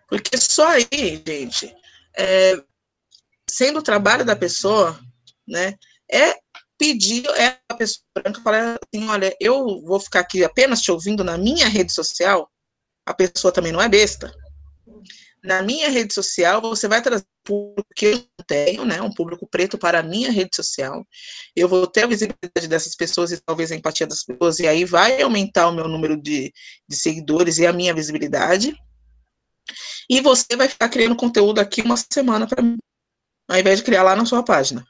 Porque 0.08 0.38
só 0.38 0.68
aí, 0.70 1.24
gente, 1.26 1.76
é, 2.18 2.54
sendo 3.50 3.80
o 3.80 3.84
trabalho 3.84 4.24
da 4.24 4.36
pessoa, 4.36 5.00
né, 5.48 5.76
é 6.12 6.36
pedir 6.78 7.26
é 7.32 7.60
a 7.70 7.74
pessoa 7.74 8.04
branca 8.16 8.42
falar 8.42 8.78
assim, 8.78 9.08
olha, 9.10 9.36
eu 9.40 9.82
vou 9.82 10.00
ficar 10.00 10.22
aqui 10.22 10.44
apenas 10.44 10.82
te 10.82 10.92
ouvindo 10.92 11.24
na 11.24 11.38
minha 11.38 11.68
rede 11.68 11.92
social, 11.92 12.50
a 13.06 13.14
pessoa 13.14 13.52
também 13.52 13.72
não 13.72 13.82
é 13.82 13.90
besta. 13.90 14.32
Na 15.44 15.62
minha 15.62 15.90
rede 15.90 16.14
social, 16.14 16.62
você 16.62 16.88
vai 16.88 17.02
trazer 17.02 17.26
público 17.44 17.88
que 17.96 18.28
tenho, 18.48 18.86
né, 18.86 19.02
um 19.02 19.14
público 19.14 19.48
preto 19.48 19.78
para 19.78 20.00
a 20.00 20.04
minha 20.04 20.32
rede 20.32 20.56
social. 20.56 21.06
Eu 21.56 21.68
vou 21.68 21.86
ter 21.86 22.04
a 22.04 22.08
visibilidade 22.08 22.68
dessas 22.68 22.96
pessoas 22.96 23.32
e 23.32 23.42
talvez 23.42 23.72
a 23.72 23.76
empatia 23.76 24.08
das 24.08 24.24
pessoas, 24.24 24.60
e 24.60 24.68
aí 24.68 24.86
vai 24.86 25.22
aumentar 25.22 25.68
o 25.68 25.74
meu 25.74 25.88
número 25.88 26.20
de, 26.20 26.54
de 26.88 26.96
seguidores 26.96 27.58
e 27.58 27.68
a 27.68 27.74
minha 27.74 27.94
visibilidade. 27.94 28.76
E 30.10 30.22
você 30.22 30.56
vai 30.56 30.68
ficar 30.68 30.90
criando 30.90 31.16
conteúdo 31.16 31.60
aqui 31.60 31.82
uma 31.82 31.98
semana 31.98 32.48
para 32.48 32.64
mim, 32.64 32.78
ao 33.50 33.60
invés 33.60 33.80
de 33.80 33.86
criar 33.86 34.04
lá 34.04 34.16
na 34.16 34.26
sua 34.26 34.44
página. 34.44 34.86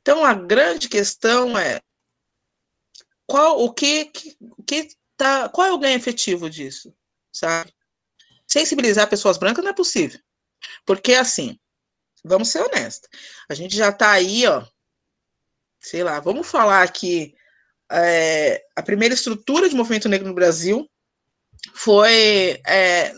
Então, 0.00 0.24
a 0.24 0.32
grande 0.32 0.88
questão 0.88 1.58
é 1.58 1.80
qual 3.26 3.60
o 3.60 3.72
que, 3.74 4.06
que, 4.06 4.36
que 4.66 4.88
tá, 5.16 5.48
qual 5.48 5.66
é 5.66 5.72
o 5.72 5.78
ganho 5.78 5.96
efetivo 5.96 6.48
disso, 6.48 6.94
sabe? 7.32 7.72
Sensibilizar 8.46 9.10
pessoas 9.10 9.36
brancas 9.36 9.62
não 9.62 9.72
é 9.72 9.74
possível. 9.74 10.18
Porque, 10.86 11.14
assim, 11.14 11.58
vamos 12.28 12.48
ser 12.48 12.60
honestos, 12.62 13.08
a 13.48 13.54
gente 13.54 13.76
já 13.76 13.88
está 13.88 14.10
aí, 14.10 14.46
ó, 14.46 14.64
sei 15.80 16.02
lá, 16.02 16.20
vamos 16.20 16.46
falar 16.48 16.82
aqui, 16.82 17.34
é, 17.90 18.62
a 18.76 18.82
primeira 18.82 19.14
estrutura 19.14 19.68
de 19.68 19.74
movimento 19.74 20.08
negro 20.08 20.28
no 20.28 20.34
Brasil 20.34 20.88
foi 21.74 22.60
é, 22.66 23.14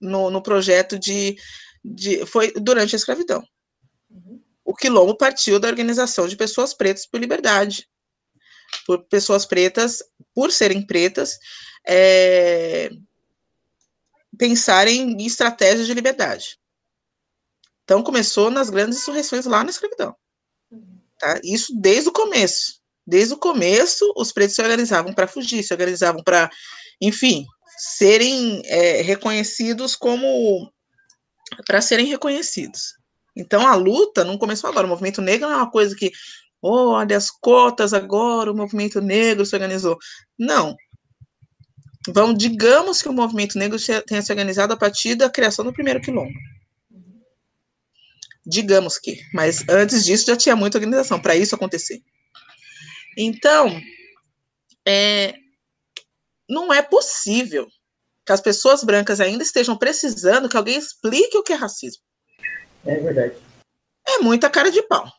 no, 0.00 0.30
no 0.30 0.42
projeto 0.42 0.98
de, 0.98 1.36
de, 1.84 2.26
foi 2.26 2.52
durante 2.52 2.94
a 2.94 2.98
escravidão 2.98 3.44
o 4.68 4.74
Quilombo 4.74 5.16
partiu 5.16 5.58
da 5.58 5.66
organização 5.66 6.28
de 6.28 6.36
pessoas 6.36 6.74
pretas 6.74 7.06
por 7.06 7.18
liberdade. 7.18 7.88
Por 8.86 9.02
pessoas 9.04 9.46
pretas, 9.46 10.02
por 10.34 10.52
serem 10.52 10.86
pretas, 10.86 11.38
é, 11.86 12.90
pensarem 14.36 15.12
em 15.12 15.24
estratégias 15.24 15.86
de 15.86 15.94
liberdade. 15.94 16.57
Então, 17.88 18.02
começou 18.02 18.50
nas 18.50 18.68
grandes 18.68 18.98
insurreições 18.98 19.46
lá 19.46 19.64
na 19.64 19.70
escravidão. 19.70 20.14
Tá? 21.18 21.40
Isso 21.42 21.72
desde 21.80 22.10
o 22.10 22.12
começo. 22.12 22.82
Desde 23.06 23.32
o 23.32 23.38
começo, 23.38 24.04
os 24.14 24.30
pretos 24.30 24.56
se 24.56 24.60
organizavam 24.60 25.14
para 25.14 25.26
fugir, 25.26 25.62
se 25.62 25.72
organizavam 25.72 26.22
para, 26.22 26.50
enfim, 27.00 27.46
serem 27.78 28.60
é, 28.66 29.00
reconhecidos 29.00 29.96
como. 29.96 30.70
para 31.66 31.80
serem 31.80 32.04
reconhecidos. 32.04 32.92
Então 33.34 33.66
a 33.66 33.74
luta 33.74 34.22
não 34.22 34.36
começou 34.36 34.68
agora. 34.68 34.86
O 34.86 34.90
movimento 34.90 35.22
negro 35.22 35.48
não 35.48 35.54
é 35.54 35.56
uma 35.56 35.70
coisa 35.70 35.96
que, 35.96 36.12
oh, 36.60 36.90
olha 36.90 37.16
as 37.16 37.30
cotas 37.30 37.94
agora, 37.94 38.52
o 38.52 38.54
movimento 38.54 39.00
negro 39.00 39.46
se 39.46 39.56
organizou. 39.56 39.96
Não. 40.38 40.76
Vamos, 42.06 42.36
digamos 42.36 43.00
que 43.00 43.08
o 43.08 43.14
movimento 43.14 43.58
negro 43.58 43.78
tenha 44.06 44.20
se 44.20 44.30
organizado 44.30 44.74
a 44.74 44.76
partir 44.76 45.14
da 45.14 45.30
criação 45.30 45.64
do 45.64 45.72
primeiro 45.72 46.02
quilombo. 46.02 46.34
Digamos 48.50 48.98
que, 48.98 49.20
mas 49.34 49.62
antes 49.68 50.06
disso 50.06 50.24
já 50.24 50.34
tinha 50.34 50.56
muita 50.56 50.78
organização 50.78 51.20
para 51.20 51.36
isso 51.36 51.54
acontecer. 51.54 52.00
Então, 53.14 53.78
é, 54.86 55.34
não 56.48 56.72
é 56.72 56.80
possível 56.80 57.68
que 58.24 58.32
as 58.32 58.40
pessoas 58.40 58.82
brancas 58.82 59.20
ainda 59.20 59.42
estejam 59.42 59.76
precisando 59.76 60.48
que 60.48 60.56
alguém 60.56 60.78
explique 60.78 61.36
o 61.36 61.42
que 61.42 61.52
é 61.52 61.56
racismo. 61.56 62.02
É 62.86 62.96
verdade. 62.96 63.36
É 64.06 64.18
muita 64.18 64.48
cara 64.48 64.70
de 64.70 64.80
pau. 64.82 65.12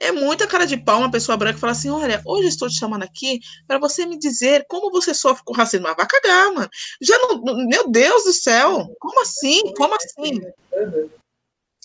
É 0.00 0.10
muita 0.10 0.48
cara 0.48 0.66
de 0.66 0.76
pau 0.76 0.98
uma 0.98 1.10
pessoa 1.10 1.36
branca 1.36 1.58
falar 1.58 1.72
assim: 1.72 1.90
olha, 1.90 2.20
hoje 2.26 2.48
estou 2.48 2.68
te 2.68 2.76
chamando 2.76 3.04
aqui 3.04 3.38
para 3.68 3.78
você 3.78 4.04
me 4.04 4.18
dizer 4.18 4.66
como 4.68 4.90
você 4.90 5.14
sofre 5.14 5.44
com 5.44 5.54
racismo. 5.54 5.86
Ah, 5.86 5.94
vai 5.94 6.06
cagar, 6.06 6.52
mano. 6.52 6.68
Já 7.00 7.16
não. 7.18 7.40
Meu 7.68 7.88
Deus 7.88 8.24
do 8.24 8.32
céu! 8.32 8.92
Como 8.98 9.20
assim? 9.20 9.72
Como 9.74 9.94
assim? 9.94 10.40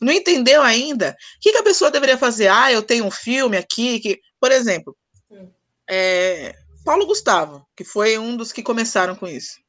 Não 0.01 0.13
entendeu 0.13 0.61
ainda? 0.61 1.11
O 1.11 1.15
que, 1.41 1.51
que 1.51 1.57
a 1.57 1.63
pessoa 1.63 1.91
deveria 1.91 2.17
fazer? 2.17 2.47
Ah, 2.47 2.71
eu 2.71 2.81
tenho 2.81 3.05
um 3.05 3.11
filme 3.11 3.57
aqui 3.57 3.99
que. 3.99 4.19
Por 4.39 4.51
exemplo, 4.51 4.95
hum. 5.29 5.49
é, 5.89 6.55
Paulo 6.85 7.05
Gustavo, 7.05 7.65
que 7.75 7.83
foi 7.83 8.17
um 8.17 8.37
dos 8.37 8.51
que 8.51 8.63
começaram 8.63 9.15
com 9.15 9.27
isso. 9.27 9.59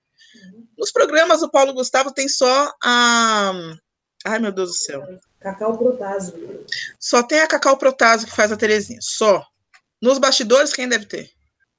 Nos 0.78 0.92
programas 0.92 1.40
do 1.40 1.50
Paulo 1.50 1.74
Gustavo 1.74 2.12
tem 2.12 2.28
só 2.28 2.72
a 2.82 3.52
Ai, 4.24 4.38
meu 4.38 4.52
Deus 4.52 4.70
do 4.70 4.74
céu. 4.74 5.02
Cacau 5.40 5.78
Protásio. 5.78 6.66
Só 6.98 7.22
tem 7.22 7.40
a 7.40 7.46
Cacau 7.46 7.76
Protásio 7.78 8.28
que 8.28 8.36
faz 8.36 8.52
a 8.52 8.56
Terezinha. 8.56 8.98
Só. 9.00 9.44
Nos 10.00 10.18
bastidores, 10.18 10.72
quem 10.72 10.88
deve 10.88 11.06
ter? 11.06 11.30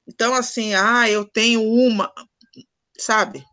Então, 0.06 0.34
assim, 0.34 0.74
ah, 0.74 1.08
eu 1.08 1.24
tenho 1.24 1.62
uma. 1.62 2.12
Sabe? 2.98 3.44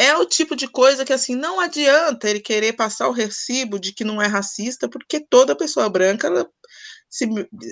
É 0.00 0.16
o 0.16 0.24
tipo 0.24 0.54
de 0.54 0.68
coisa 0.68 1.04
que, 1.04 1.12
assim, 1.12 1.34
não 1.34 1.58
adianta 1.58 2.30
ele 2.30 2.38
querer 2.38 2.72
passar 2.74 3.08
o 3.08 3.12
recibo 3.12 3.80
de 3.80 3.92
que 3.92 4.04
não 4.04 4.22
é 4.22 4.28
racista, 4.28 4.88
porque 4.88 5.18
toda 5.18 5.56
pessoa 5.56 5.88
branca 5.90 6.28
ela, 6.28 6.48
se, 7.10 7.26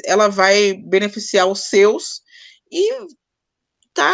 ela 0.04 0.26
vai 0.26 0.74
beneficiar 0.74 1.46
os 1.46 1.68
seus 1.68 2.22
e 2.68 2.90
tá 3.94 4.12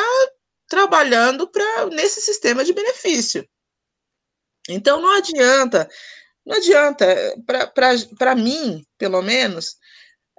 trabalhando 0.69 1.51
para 1.51 1.87
nesse 1.87 2.21
sistema 2.21 2.63
de 2.63 2.75
benefício. 2.75 3.49
Então 4.69 5.01
não 5.01 5.17
adianta, 5.17 5.89
não 6.45 6.57
adianta, 6.59 7.07
para 8.15 8.35
mim, 8.35 8.85
pelo 8.99 9.23
menos, 9.23 9.77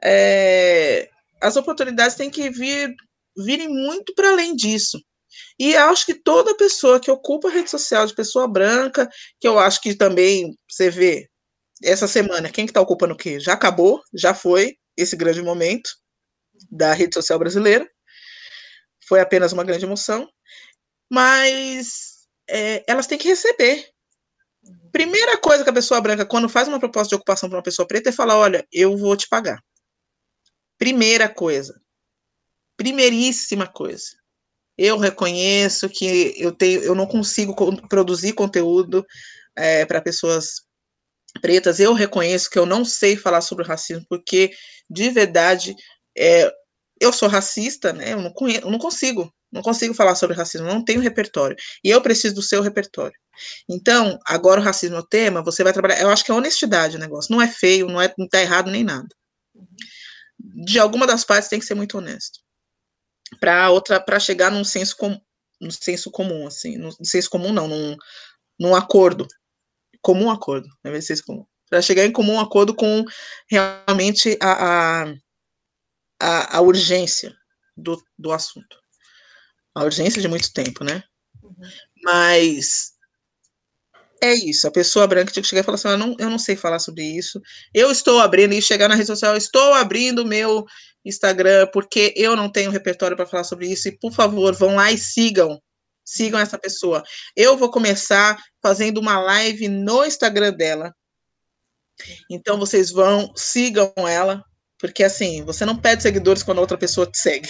é, 0.04 1.10
as 1.42 1.56
oportunidades 1.56 2.16
têm 2.16 2.30
que 2.30 2.52
vir 2.52 2.94
virem 3.36 3.68
muito 3.68 4.14
para 4.14 4.30
além 4.30 4.56
disso. 4.56 5.04
E 5.60 5.76
acho 5.76 6.06
que 6.06 6.14
toda 6.14 6.58
pessoa 6.58 7.00
que 7.00 7.12
ocupa 7.12 7.48
a 7.48 7.52
rede 7.52 7.70
social 7.70 8.06
de 8.06 8.16
pessoa 8.16 8.48
branca, 8.48 9.10
que 9.40 9.48
eu 9.48 9.60
acho 9.60 9.82
que 9.82 9.96
também 9.96 10.58
você 10.70 10.90
vê 10.90 11.30
essa 11.84 12.08
semana, 12.08 12.50
quem 12.52 12.66
que 12.66 12.72
está 12.72 12.82
ocupando 12.82 13.14
o 13.14 13.18
quê? 13.18 13.40
Já 13.40 13.54
acabou, 13.54 14.02
já 14.14 14.34
foi 14.34 14.78
esse 14.98 15.16
grande 15.16 15.42
momento 15.42 15.90
da 16.72 16.94
rede 16.94 17.14
social 17.16 17.40
brasileira. 17.40 17.88
Foi 19.08 19.20
apenas 19.20 19.52
uma 19.52 19.64
grande 19.64 19.86
emoção. 19.86 20.30
Mas 21.12 22.28
é, 22.50 22.84
elas 22.88 23.08
têm 23.08 23.18
que 23.18 23.28
receber. 23.28 23.90
Primeira 24.92 25.38
coisa 25.38 25.64
que 25.64 25.70
a 25.70 25.74
pessoa 25.74 26.00
branca, 26.00 26.26
quando 26.26 26.48
faz 26.48 26.68
uma 26.68 26.80
proposta 26.80 27.10
de 27.10 27.16
ocupação 27.16 27.50
para 27.50 27.58
uma 27.58 27.64
pessoa 27.64 27.88
preta, 27.88 28.10
é 28.10 28.14
falar: 28.14 28.38
olha, 28.38 28.66
eu 28.72 28.98
vou 28.98 29.16
te 29.18 29.28
pagar. 29.28 29.62
Primeira 30.78 31.28
coisa. 31.28 31.82
Primeiríssima 32.78 33.68
coisa. 33.68 34.23
Eu 34.78 34.98
reconheço 34.98 35.90
que 35.90 36.34
eu 36.38 36.52
tenho, 36.52 36.82
eu 36.82 36.96
não 36.96 37.06
consigo 37.06 37.56
produzir 37.88 38.34
conteúdo 38.34 39.06
é, 39.56 39.86
para 39.86 40.02
pessoas 40.02 40.64
pretas. 41.42 41.80
Eu 41.80 41.94
reconheço 41.94 42.50
que 42.50 42.58
eu 42.58 42.66
não 42.66 42.84
sei 42.84 43.16
falar 43.16 43.42
sobre 43.42 43.66
racismo, 43.66 44.06
porque 44.10 44.52
de 44.90 45.10
verdade 45.10 45.76
é, 46.18 46.52
eu 47.00 47.14
sou 47.14 47.28
racista, 47.30 47.94
né? 47.94 48.14
Eu 48.14 48.22
não, 48.22 48.32
conheço, 48.32 48.62
eu 48.66 48.72
não 48.72 48.80
consigo, 48.80 49.32
não 49.52 49.62
consigo 49.62 49.94
falar 49.94 50.16
sobre 50.16 50.36
racismo, 50.36 50.68
não 50.68 50.84
tenho 50.84 51.02
repertório. 51.02 51.56
E 51.84 51.90
eu 51.90 52.02
preciso 52.02 52.36
do 52.36 52.42
seu 52.42 52.62
repertório. 52.62 53.18
Então, 53.70 54.20
agora 54.28 54.62
o 54.62 54.64
racismo 54.64 54.96
é 54.96 55.00
o 55.00 55.08
tema, 55.08 55.44
você 55.44 55.64
vai 55.64 55.74
trabalhar. 55.74 56.00
Eu 56.00 56.10
acho 56.10 56.24
que 56.24 56.32
é 56.32 56.34
honestidade 56.34 56.98
o 56.98 57.00
negócio. 57.00 57.32
Não 57.32 57.42
é 57.42 57.48
feio, 57.48 57.88
não, 57.88 58.02
é, 58.02 58.14
não 58.18 58.28
tá 58.28 58.42
errado 58.42 58.72
nem 58.72 58.84
nada. 58.84 59.10
De 60.66 60.80
alguma 60.80 61.08
das 61.08 61.24
partes 61.24 61.50
tem 61.50 61.60
que 61.60 61.66
ser 61.66 61.76
muito 61.76 61.98
honesto 61.98 62.43
para 63.40 63.70
outra 63.70 64.00
para 64.00 64.20
chegar 64.20 64.52
num 64.52 64.64
senso 64.64 64.96
com, 64.98 65.20
no 65.60 65.72
senso 65.72 66.12
comum 66.12 66.48
assim 66.48 66.78
no 66.78 66.92
senso 67.04 67.30
comum 67.30 67.52
não 67.52 67.68
num, 67.68 67.98
num 68.60 68.76
acordo. 68.76 69.28
Comum 70.02 70.30
acordo 70.30 70.68
não 70.84 70.92
é 70.92 71.02
senso 71.02 71.24
comum. 71.26 71.46
Para 71.70 71.82
chegar 71.82 72.06
em 72.06 72.12
comum 72.12 72.40
acordo 72.40 72.76
com 72.76 73.06
realmente 73.50 74.38
a, 74.42 75.04
a, 75.04 75.14
a, 76.20 76.58
a 76.58 76.62
urgência 76.62 77.34
do, 77.76 78.02
do 78.18 78.32
assunto. 78.32 78.78
A 79.76 79.84
urgência 79.84 80.22
de 80.22 80.28
muito 80.28 80.52
tempo 80.54 80.84
né? 80.84 81.04
Uhum. 81.42 81.70
mas 82.04 82.93
é 84.24 84.34
isso, 84.34 84.66
a 84.68 84.72
pessoa 84.72 85.06
branca 85.06 85.34
tinha 85.34 85.44
que 85.44 85.50
chegar 85.50 85.62
e 85.62 85.66
falar 85.66 85.76
assim: 85.76 85.90
eu 85.90 85.98
não, 85.98 86.16
eu 86.18 86.30
não 86.30 86.40
sei 86.40 86.56
falar 86.56 86.80
sobre 86.80 87.04
isso. 87.04 87.42
Eu 87.74 87.92
estou 87.92 88.20
abrindo, 88.20 88.54
e 88.54 88.62
chegar 88.62 88.88
na 88.88 88.96
rede 88.96 89.08
social, 89.08 89.36
estou 89.36 89.74
abrindo 89.74 90.26
meu 90.26 90.66
Instagram, 91.04 91.68
porque 91.74 92.14
eu 92.16 92.34
não 92.36 92.50
tenho 92.50 92.72
repertório 92.72 93.18
para 93.18 93.26
falar 93.26 93.44
sobre 93.44 93.68
isso. 93.68 93.90
E, 93.90 93.98
por 93.98 94.14
favor, 94.14 94.56
vão 94.56 94.76
lá 94.76 94.92
e 94.92 94.98
sigam. 94.98 95.60
Sigam 96.06 96.40
essa 96.40 96.58
pessoa. 96.58 97.04
Eu 97.36 97.58
vou 97.58 97.70
começar 97.70 98.38
fazendo 98.62 99.00
uma 99.00 99.20
live 99.20 99.68
no 99.68 100.06
Instagram 100.06 100.54
dela. 100.54 100.94
Então, 102.30 102.58
vocês 102.58 102.92
vão, 102.92 103.32
sigam 103.36 103.94
ela, 103.98 104.42
porque 104.80 105.04
assim, 105.04 105.44
você 105.44 105.66
não 105.66 105.78
pede 105.78 106.02
seguidores 106.02 106.44
quando 106.44 106.60
outra 106.60 106.78
pessoa 106.78 107.10
te 107.10 107.18
segue. 107.18 107.50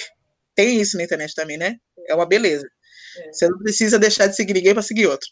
Tem 0.56 0.82
isso 0.82 0.98
na 0.98 1.04
internet 1.04 1.34
também, 1.36 1.58
né? 1.58 1.76
É 2.08 2.16
uma 2.16 2.26
beleza. 2.26 2.68
É. 3.18 3.32
Você 3.32 3.48
não 3.48 3.58
precisa 3.58 4.00
deixar 4.00 4.28
de 4.28 4.36
seguir 4.36 4.54
ninguém 4.54 4.74
para 4.74 4.84
seguir 4.84 5.08
outro. 5.08 5.28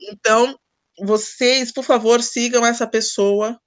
Então, 0.00 0.58
vocês, 1.00 1.72
por 1.72 1.84
favor, 1.84 2.22
sigam 2.22 2.64
essa 2.64 2.86
pessoa. 2.86 3.58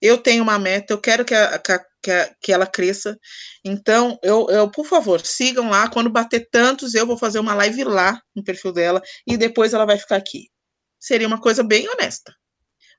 Eu 0.00 0.18
tenho 0.18 0.42
uma 0.42 0.58
meta, 0.58 0.94
eu 0.94 1.00
quero 1.00 1.24
que, 1.24 1.34
a, 1.34 1.58
que, 1.58 2.10
a, 2.10 2.34
que 2.40 2.52
ela 2.52 2.66
cresça. 2.66 3.18
Então, 3.64 4.18
eu, 4.22 4.46
eu, 4.48 4.70
por 4.70 4.86
favor, 4.86 5.20
sigam 5.24 5.68
lá. 5.68 5.90
Quando 5.90 6.10
bater 6.10 6.48
tantos, 6.50 6.94
eu 6.94 7.06
vou 7.06 7.18
fazer 7.18 7.38
uma 7.38 7.54
live 7.54 7.84
lá 7.84 8.20
no 8.34 8.42
perfil 8.42 8.72
dela 8.72 9.02
e 9.26 9.36
depois 9.36 9.74
ela 9.74 9.84
vai 9.84 9.98
ficar 9.98 10.16
aqui. 10.16 10.48
Seria 10.98 11.26
uma 11.26 11.40
coisa 11.40 11.62
bem 11.62 11.88
honesta 11.88 12.34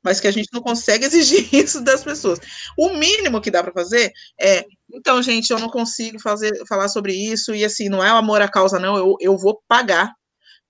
mas 0.03 0.19
que 0.19 0.27
a 0.27 0.31
gente 0.31 0.49
não 0.51 0.61
consegue 0.61 1.05
exigir 1.05 1.47
isso 1.53 1.81
das 1.81 2.03
pessoas. 2.03 2.39
O 2.77 2.89
mínimo 2.93 3.41
que 3.41 3.51
dá 3.51 3.63
para 3.63 3.73
fazer 3.73 4.11
é 4.39 4.65
então, 4.93 5.21
gente, 5.23 5.51
eu 5.51 5.59
não 5.59 5.69
consigo 5.69 6.19
fazer, 6.19 6.51
falar 6.67 6.89
sobre 6.89 7.13
isso, 7.13 7.55
e 7.55 7.63
assim, 7.63 7.87
não 7.89 8.03
é 8.03 8.11
o 8.13 8.17
amor 8.17 8.41
à 8.41 8.49
causa, 8.49 8.79
não, 8.79 8.97
eu, 8.97 9.15
eu 9.21 9.37
vou 9.37 9.61
pagar, 9.67 10.13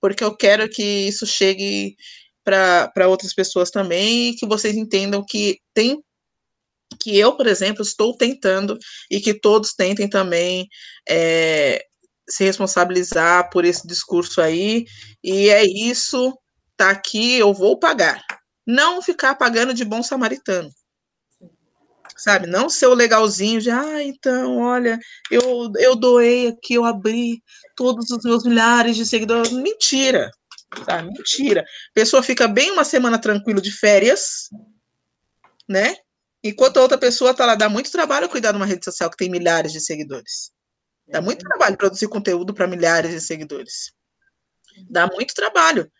porque 0.00 0.22
eu 0.22 0.36
quero 0.36 0.68
que 0.68 0.82
isso 0.82 1.26
chegue 1.26 1.96
para 2.44 3.08
outras 3.08 3.34
pessoas 3.34 3.70
também, 3.70 4.30
e 4.30 4.36
que 4.36 4.46
vocês 4.46 4.76
entendam 4.76 5.24
que 5.26 5.58
tem 5.74 6.00
que 7.00 7.18
eu, 7.18 7.34
por 7.36 7.46
exemplo, 7.46 7.82
estou 7.82 8.16
tentando 8.16 8.78
e 9.10 9.18
que 9.18 9.32
todos 9.32 9.72
tentem 9.72 10.08
também 10.08 10.68
é, 11.08 11.82
se 12.28 12.44
responsabilizar 12.44 13.50
por 13.50 13.64
esse 13.64 13.86
discurso 13.86 14.40
aí, 14.40 14.84
e 15.24 15.48
é 15.48 15.64
isso, 15.64 16.36
tá 16.76 16.90
aqui, 16.90 17.34
eu 17.38 17.52
vou 17.52 17.78
pagar. 17.78 18.22
Não 18.66 19.02
ficar 19.02 19.34
pagando 19.34 19.74
de 19.74 19.84
bom 19.84 20.02
samaritano 20.02 20.70
sabe? 22.22 22.46
Não 22.46 22.68
ser 22.68 22.86
o 22.86 22.94
legalzinho 22.94 23.60
de, 23.60 23.70
ah, 23.70 24.02
então, 24.02 24.58
olha, 24.58 24.98
eu, 25.30 25.72
eu 25.78 25.96
doei 25.96 26.48
aqui, 26.48 26.74
eu 26.74 26.84
abri 26.84 27.42
todos 27.74 28.10
os 28.10 28.22
meus 28.24 28.44
milhares 28.44 28.96
de 28.96 29.04
seguidores. 29.04 29.50
Mentira, 29.50 30.30
sabe? 30.84 31.08
Mentira. 31.08 31.62
A 31.62 31.92
pessoa 31.94 32.22
fica 32.22 32.46
bem 32.46 32.70
uma 32.70 32.84
semana 32.84 33.18
tranquilo 33.18 33.60
de 33.60 33.72
férias, 33.72 34.48
né? 35.68 35.96
Enquanto 36.44 36.76
a 36.76 36.82
outra 36.82 36.98
pessoa 36.98 37.34
tá 37.34 37.46
lá, 37.46 37.54
dá 37.54 37.68
muito 37.68 37.90
trabalho 37.90 38.28
cuidar 38.28 38.52
de 38.52 38.56
uma 38.56 38.66
rede 38.66 38.84
social 38.84 39.10
que 39.10 39.16
tem 39.16 39.30
milhares 39.30 39.72
de 39.72 39.80
seguidores. 39.80 40.52
Dá 41.08 41.20
muito 41.20 41.44
trabalho 41.44 41.76
produzir 41.76 42.08
conteúdo 42.08 42.54
para 42.54 42.66
milhares 42.66 43.10
de 43.10 43.20
seguidores. 43.20 43.92
Dá 44.88 45.06
muito 45.06 45.34
trabalho, 45.34 45.90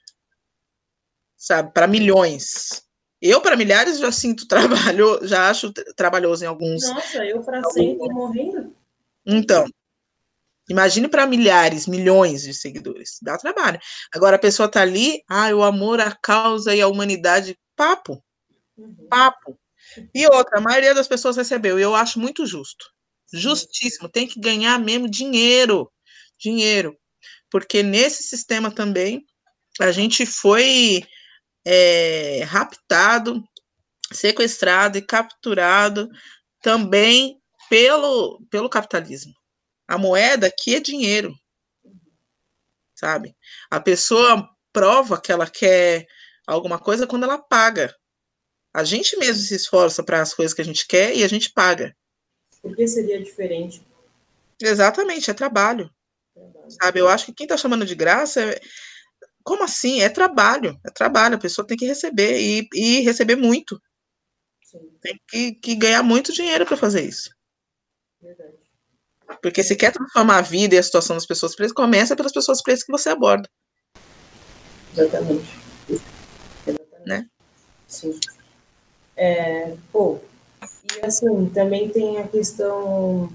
sabe? 1.42 1.72
Para 1.72 1.88
milhões. 1.88 2.84
Eu, 3.20 3.40
para 3.40 3.56
milhares, 3.56 3.98
já 3.98 4.12
sinto 4.12 4.46
trabalho, 4.94 5.18
já 5.26 5.50
acho 5.50 5.72
trabalhoso 5.96 6.44
em 6.44 6.46
alguns. 6.46 6.88
Nossa, 6.88 7.24
eu 7.24 7.42
para 7.42 7.62
sempre 7.70 8.08
morrendo. 8.08 8.74
Então, 9.26 9.66
imagine 10.70 11.08
para 11.08 11.26
milhares, 11.26 11.88
milhões 11.88 12.42
de 12.42 12.54
seguidores. 12.54 13.18
Dá 13.20 13.36
trabalho. 13.36 13.80
Agora 14.14 14.36
a 14.36 14.38
pessoa 14.38 14.66
está 14.66 14.82
ali, 14.82 15.22
ah, 15.28 15.52
o 15.54 15.64
amor, 15.64 16.00
a 16.00 16.12
causa 16.12 16.74
e 16.74 16.80
a 16.80 16.88
humanidade. 16.88 17.58
Papo. 17.74 18.22
Uhum. 18.76 19.08
Papo. 19.10 19.58
E 20.14 20.24
outra, 20.26 20.58
a 20.58 20.60
maioria 20.60 20.94
das 20.94 21.08
pessoas 21.08 21.36
recebeu, 21.36 21.78
e 21.78 21.82
eu 21.82 21.94
acho 21.94 22.20
muito 22.20 22.46
justo. 22.46 22.86
Justíssimo. 23.32 24.08
Tem 24.08 24.28
que 24.28 24.38
ganhar 24.38 24.78
mesmo 24.78 25.08
dinheiro. 25.08 25.90
Dinheiro. 26.38 26.96
Porque 27.50 27.82
nesse 27.82 28.22
sistema 28.22 28.70
também, 28.70 29.24
a 29.80 29.90
gente 29.90 30.24
foi 30.24 31.04
é, 31.64 32.42
raptado, 32.44 33.42
sequestrado 34.12 34.98
e 34.98 35.02
capturado 35.02 36.08
também 36.60 37.40
pelo, 37.68 38.40
pelo 38.50 38.68
capitalismo. 38.68 39.34
A 39.86 39.98
moeda 39.98 40.46
aqui 40.46 40.74
é 40.74 40.80
dinheiro, 40.80 41.34
sabe? 42.94 43.36
A 43.70 43.80
pessoa 43.80 44.48
prova 44.72 45.20
que 45.20 45.32
ela 45.32 45.48
quer 45.48 46.06
alguma 46.46 46.78
coisa 46.78 47.06
quando 47.06 47.24
ela 47.24 47.38
paga. 47.38 47.94
A 48.74 48.84
gente 48.84 49.16
mesmo 49.16 49.42
se 49.42 49.54
esforça 49.54 50.02
para 50.02 50.22
as 50.22 50.32
coisas 50.32 50.54
que 50.54 50.62
a 50.62 50.64
gente 50.64 50.86
quer 50.86 51.14
e 51.14 51.22
a 51.22 51.28
gente 51.28 51.52
paga. 51.52 51.94
Por 52.62 52.74
que 52.74 52.86
seria 52.86 53.22
diferente? 53.22 53.84
Exatamente, 54.60 55.30
é 55.30 55.34
trabalho. 55.34 55.90
Sabe, 56.68 57.00
eu 57.00 57.08
acho 57.08 57.26
que 57.26 57.34
quem 57.34 57.44
está 57.44 57.56
chamando 57.56 57.84
de 57.84 57.94
graça 57.94 58.40
é, 58.40 58.60
como 59.44 59.64
assim? 59.64 60.00
É 60.00 60.08
trabalho, 60.08 60.78
é 60.84 60.90
trabalho, 60.90 61.36
a 61.36 61.40
pessoa 61.40 61.66
tem 61.66 61.76
que 61.76 61.86
receber 61.86 62.40
e, 62.40 62.68
e 62.74 63.00
receber 63.00 63.36
muito. 63.36 63.80
Sim. 64.64 64.90
Tem 65.00 65.20
que, 65.28 65.52
que, 65.54 65.74
ganhar 65.74 66.02
muito 66.02 66.32
dinheiro 66.32 66.64
para 66.64 66.76
fazer 66.76 67.02
isso. 67.02 67.30
Verdade. 68.20 68.54
Porque 69.40 69.62
se 69.62 69.76
quer 69.76 69.92
transformar 69.92 70.38
a 70.38 70.42
vida 70.42 70.74
e 70.74 70.78
a 70.78 70.82
situação 70.82 71.16
das 71.16 71.26
pessoas 71.26 71.54
presas, 71.54 71.72
começa 71.72 72.16
pelas 72.16 72.32
pessoas 72.32 72.62
presas 72.62 72.84
que 72.84 72.92
você 72.92 73.08
aborda. 73.08 73.48
Exatamente. 74.92 75.58
Exatamente. 76.66 77.06
Né? 77.06 77.26
Sim. 77.88 78.18
É, 79.16 79.76
pô, 79.90 80.20
e 80.96 81.06
assim, 81.06 81.48
também 81.50 81.88
tem 81.88 82.18
a 82.18 82.28
questão 82.28 83.30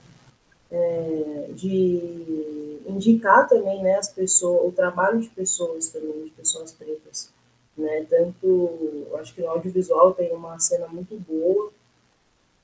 é, 0.71 1.49
de 1.53 2.79
indicar 2.87 3.47
também 3.47 3.81
né, 3.83 3.95
as 3.95 4.09
pessoas, 4.09 4.67
o 4.67 4.71
trabalho 4.71 5.19
de 5.19 5.29
pessoas 5.29 5.89
também, 5.89 6.25
de 6.25 6.31
pessoas 6.31 6.71
pretas. 6.71 7.29
Né? 7.77 8.05
Tanto, 8.09 9.07
acho 9.15 9.33
que 9.33 9.41
no 9.41 9.49
audiovisual 9.49 10.13
tem 10.13 10.33
uma 10.33 10.57
cena 10.59 10.87
muito 10.87 11.17
boa, 11.19 11.71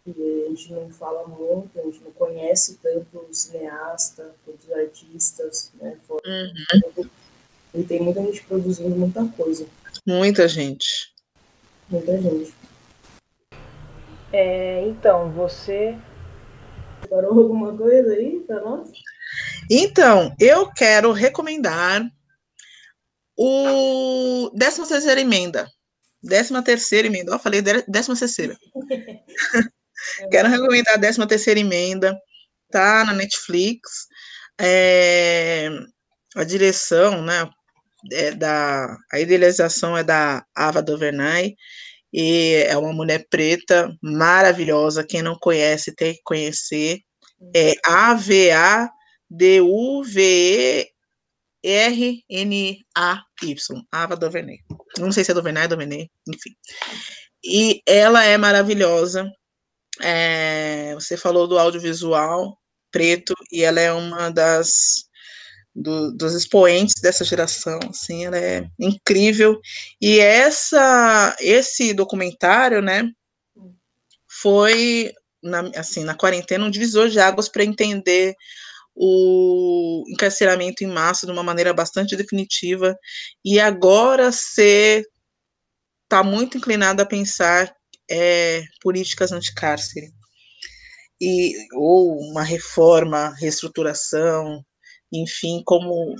que 0.03 0.45
a 0.45 0.49
gente 0.49 0.73
não 0.73 0.89
fala 0.89 1.27
muito, 1.27 1.79
a 1.79 1.83
gente 1.83 2.01
não 2.03 2.11
conhece 2.11 2.77
tanto 2.81 3.17
o 3.17 3.33
cineasta, 3.33 4.35
todos 4.45 4.65
os 4.65 4.71
artistas, 4.71 5.71
né? 5.75 5.97
Uhum. 6.09 7.09
E 7.73 7.83
tem 7.83 8.01
muita 8.01 8.21
gente 8.21 8.43
produzindo 8.43 8.95
muita 8.95 9.25
coisa. 9.29 9.65
Muita 10.05 10.47
gente. 10.47 11.13
Muita 11.89 12.21
gente. 12.21 12.53
É, 14.33 14.85
então, 14.87 15.31
você 15.31 15.97
Preparou 17.13 17.43
alguma 17.43 17.77
coisa 17.77 18.11
aí 18.11 18.39
para 18.39 18.59
nós? 18.61 18.89
Então, 19.69 20.35
eu 20.39 20.71
quero 20.73 21.11
recomendar 21.11 22.03
o 23.37 24.49
13 24.57 24.87
terceira 24.87 25.21
emenda. 25.21 25.69
13 26.27 26.63
terceira 26.63 27.07
emenda. 27.07 27.35
Ó, 27.35 27.37
falei 27.37 27.61
13 27.61 27.85
terceira. 28.17 28.57
quero 30.31 30.49
recomendar 30.49 30.95
a 30.95 30.99
13 30.99 31.27
terceira 31.27 31.59
emenda. 31.59 32.19
Tá 32.71 33.05
na 33.05 33.13
Netflix. 33.13 34.07
É, 34.59 35.69
a 36.35 36.43
direção, 36.43 37.21
né? 37.21 37.47
É 38.11 38.31
da, 38.31 38.97
a 39.11 39.19
idealização 39.19 39.95
é 39.95 40.03
da 40.03 40.43
Ava 40.55 40.81
DuVernay 40.81 41.55
e 42.13 42.65
é 42.67 42.77
uma 42.77 42.93
mulher 42.93 43.25
preta 43.29 43.91
maravilhosa. 44.01 45.03
Quem 45.03 45.23
não 45.23 45.35
conhece 45.35 45.95
tem 45.95 46.13
que 46.13 46.21
conhecer. 46.23 46.99
É 47.55 47.73
A-V-A-D-U-V-E-R-N-A-Y. 47.85 48.93
Ava 53.91 54.15
DuVernay. 54.15 54.59
Não 54.99 55.11
sei 55.11 55.23
se 55.23 55.31
é 55.31 55.33
DuVernay, 55.33 55.67
DuVernay, 55.67 56.09
enfim. 56.27 56.55
E 57.43 57.81
ela 57.87 58.23
é 58.23 58.37
maravilhosa. 58.37 59.27
É, 60.01 60.93
você 60.93 61.17
falou 61.17 61.47
do 61.47 61.57
audiovisual 61.57 62.57
preto 62.91 63.33
e 63.51 63.63
ela 63.63 63.81
é 63.81 63.91
uma 63.91 64.29
das 64.29 65.09
do, 65.75 66.11
dos 66.11 66.33
expoentes 66.33 67.01
dessa 67.01 67.23
geração, 67.23 67.79
assim, 67.89 68.25
ela 68.25 68.37
é 68.37 68.67
incrível. 68.79 69.59
E 69.99 70.19
essa, 70.19 71.35
esse 71.39 71.93
documentário, 71.93 72.81
né, 72.81 73.09
foi, 74.27 75.11
na, 75.41 75.61
assim, 75.75 76.03
na 76.03 76.15
quarentena, 76.15 76.65
um 76.65 76.71
divisor 76.71 77.09
de 77.09 77.19
águas 77.19 77.49
para 77.49 77.63
entender 77.63 78.35
o 78.95 80.03
encarceramento 80.09 80.83
em 80.83 80.87
massa 80.87 81.25
de 81.25 81.31
uma 81.31 81.41
maneira 81.41 81.73
bastante 81.73 82.15
definitiva, 82.15 82.95
e 83.43 83.59
agora 83.59 84.31
você 84.31 85.03
está 86.03 86.23
muito 86.23 86.57
inclinado 86.57 87.01
a 87.01 87.05
pensar 87.05 87.73
é, 88.09 88.61
políticas 88.81 89.31
anticárcere, 89.31 90.11
e, 91.19 91.53
ou 91.73 92.19
uma 92.19 92.43
reforma, 92.43 93.33
reestruturação, 93.39 94.63
enfim, 95.13 95.61
como 95.65 96.15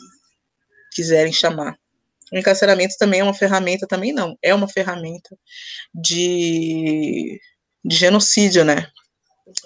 quiserem 0.93 1.33
chamar. 1.33 1.77
O 2.31 2.37
encarceramento 2.37 2.95
também 2.97 3.19
é 3.19 3.23
uma 3.23 3.33
ferramenta, 3.33 3.87
também 3.87 4.13
não, 4.13 4.37
é 4.41 4.53
uma 4.53 4.67
ferramenta 4.67 5.37
de, 5.93 7.39
de 7.83 7.95
genocídio, 7.95 8.63
né, 8.63 8.87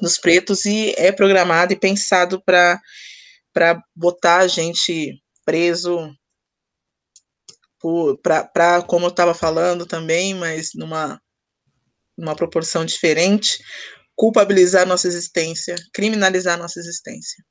dos 0.02 0.18
pretos, 0.18 0.66
e 0.66 0.94
é 0.98 1.12
programado 1.12 1.74
e 1.74 1.80
pensado 1.80 2.42
para 2.44 2.82
botar 3.96 4.40
a 4.40 4.48
gente 4.48 5.22
preso 5.46 6.14
para, 8.22 8.82
como 8.82 9.06
eu 9.06 9.10
estava 9.10 9.34
falando 9.34 9.86
também, 9.86 10.34
mas 10.34 10.72
numa, 10.74 11.22
numa 12.18 12.36
proporção 12.36 12.84
diferente, 12.84 13.58
culpabilizar 14.16 14.86
nossa 14.86 15.08
existência, 15.08 15.76
criminalizar 15.94 16.58
nossa 16.58 16.80
existência, 16.80 17.44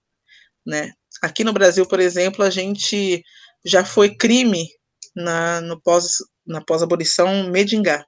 né? 0.67 0.93
Aqui 1.23 1.45
no 1.45 1.53
Brasil, 1.53 1.87
por 1.87 2.01
exemplo, 2.01 2.45
a 2.45 2.51
gente 2.51 3.23
já 3.65 3.85
foi 3.85 4.15
crime 4.15 4.69
na, 5.15 5.61
no 5.61 5.81
pós, 5.81 6.17
na 6.47 6.61
pós-abolição 6.61 7.49
Medingá. 7.51 8.05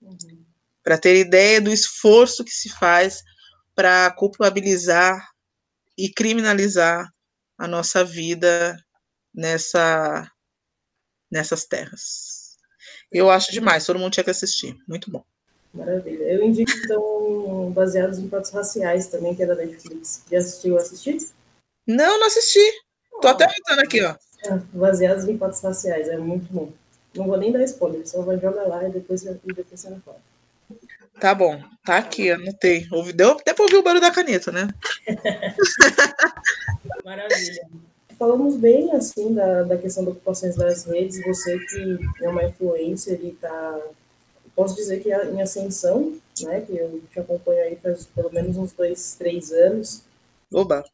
Uhum. 0.00 0.44
Para 0.84 0.98
ter 0.98 1.16
ideia 1.16 1.60
do 1.60 1.72
esforço 1.72 2.44
que 2.44 2.52
se 2.52 2.68
faz 2.68 3.22
para 3.74 4.10
culpabilizar 4.12 5.28
e 5.98 6.08
criminalizar 6.10 7.10
a 7.58 7.66
nossa 7.66 8.04
vida 8.04 8.76
nessa, 9.34 10.30
nessas 11.30 11.64
terras. 11.64 12.56
Eu 13.10 13.30
acho 13.30 13.52
demais, 13.52 13.84
todo 13.84 13.98
mundo 13.98 14.12
tinha 14.12 14.24
que 14.24 14.30
assistir. 14.30 14.76
Muito 14.86 15.10
bom. 15.10 15.24
Maravilha. 15.72 16.24
Eu 16.24 16.42
indico, 16.44 16.70
então, 16.70 17.70
Baseados 17.72 18.18
em 18.18 18.28
Fatos 18.28 18.50
Raciais 18.50 19.08
também, 19.08 19.34
que 19.34 19.42
é 19.42 19.46
da 19.46 19.54
Netflix. 19.54 20.22
Já 20.30 20.38
assistiu 20.38 20.78
assistir? 20.78 21.18
Não, 21.86 22.18
não 22.18 22.26
assisti. 22.26 22.60
Tô 23.20 23.28
até 23.28 23.44
anotando 23.44 23.80
aqui, 23.82 24.02
ó. 24.02 24.14
É, 24.44 25.30
em 25.30 25.38
fatos 25.38 25.60
raciais, 25.60 26.08
é 26.08 26.16
muito 26.16 26.52
bom. 26.52 26.70
Não 27.14 27.26
vou 27.26 27.36
nem 27.36 27.52
dar 27.52 27.62
spoiler, 27.64 28.06
só 28.06 28.20
vai 28.22 28.38
jogar 28.38 28.66
lá 28.66 28.86
e 28.86 28.90
depois, 28.90 29.24
e 29.24 29.32
depois 29.44 29.66
você 29.70 29.88
fala. 30.04 30.18
Tá 31.18 31.34
bom, 31.34 31.62
tá 31.84 31.96
aqui, 31.96 32.30
anotei. 32.30 32.86
Ouvi, 32.92 33.12
deu 33.12 33.32
até 33.32 33.54
pra 33.54 33.64
ouvir 33.64 33.76
o 33.76 33.82
barulho 33.82 34.02
da 34.02 34.10
caneta, 34.10 34.52
né? 34.52 34.68
Maravilha. 37.04 37.68
Falamos 38.18 38.56
bem, 38.56 38.92
assim, 38.92 39.32
da, 39.34 39.62
da 39.62 39.78
questão 39.78 40.04
das 40.04 40.12
ocupações 40.12 40.56
das 40.56 40.84
redes. 40.84 41.22
Você 41.24 41.58
que 41.58 41.98
é 42.22 42.28
uma 42.28 42.44
influencer 42.44 43.18
e 43.22 43.32
tá... 43.32 43.80
Posso 44.54 44.74
dizer 44.74 45.02
que 45.02 45.12
é 45.12 45.26
em 45.30 45.40
ascensão, 45.40 46.16
né? 46.42 46.60
Que 46.62 46.76
eu 46.76 47.02
te 47.10 47.20
acompanho 47.20 47.62
aí 47.62 47.76
faz 47.76 48.06
pelo 48.06 48.32
menos 48.32 48.56
uns 48.56 48.72
dois, 48.72 49.14
três 49.18 49.52
anos. 49.52 50.02
Oba! 50.52 50.84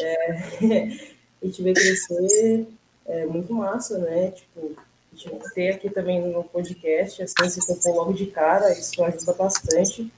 É, 0.00 0.32
a 1.42 1.46
gente 1.46 1.62
vê 1.62 1.72
crescer 1.72 2.66
é 3.10 3.26
muito 3.26 3.52
massa, 3.52 3.98
né? 3.98 4.30
Tipo, 4.30 4.76
a 5.12 5.16
gente 5.16 5.54
ter 5.54 5.70
aqui 5.70 5.90
também 5.90 6.20
no 6.20 6.44
podcast, 6.44 7.22
assim, 7.22 7.48
se 7.48 7.82
for 7.82 7.94
logo 7.94 8.12
de 8.12 8.26
cara, 8.26 8.72
isso 8.72 9.02
ajuda 9.02 9.32
bastante. 9.34 10.10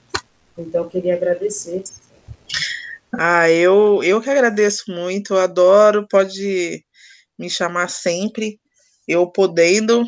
Então, 0.57 0.87
queria 0.87 1.15
agradecer. 1.15 1.83
Ah, 3.11 3.49
eu, 3.49 4.03
eu 4.03 4.21
que 4.21 4.29
agradeço 4.29 4.91
muito, 4.91 5.33
eu 5.33 5.39
adoro, 5.39 6.07
pode 6.07 6.83
me 7.37 7.49
chamar 7.49 7.89
sempre, 7.89 8.59
eu 9.07 9.27
podendo, 9.27 10.05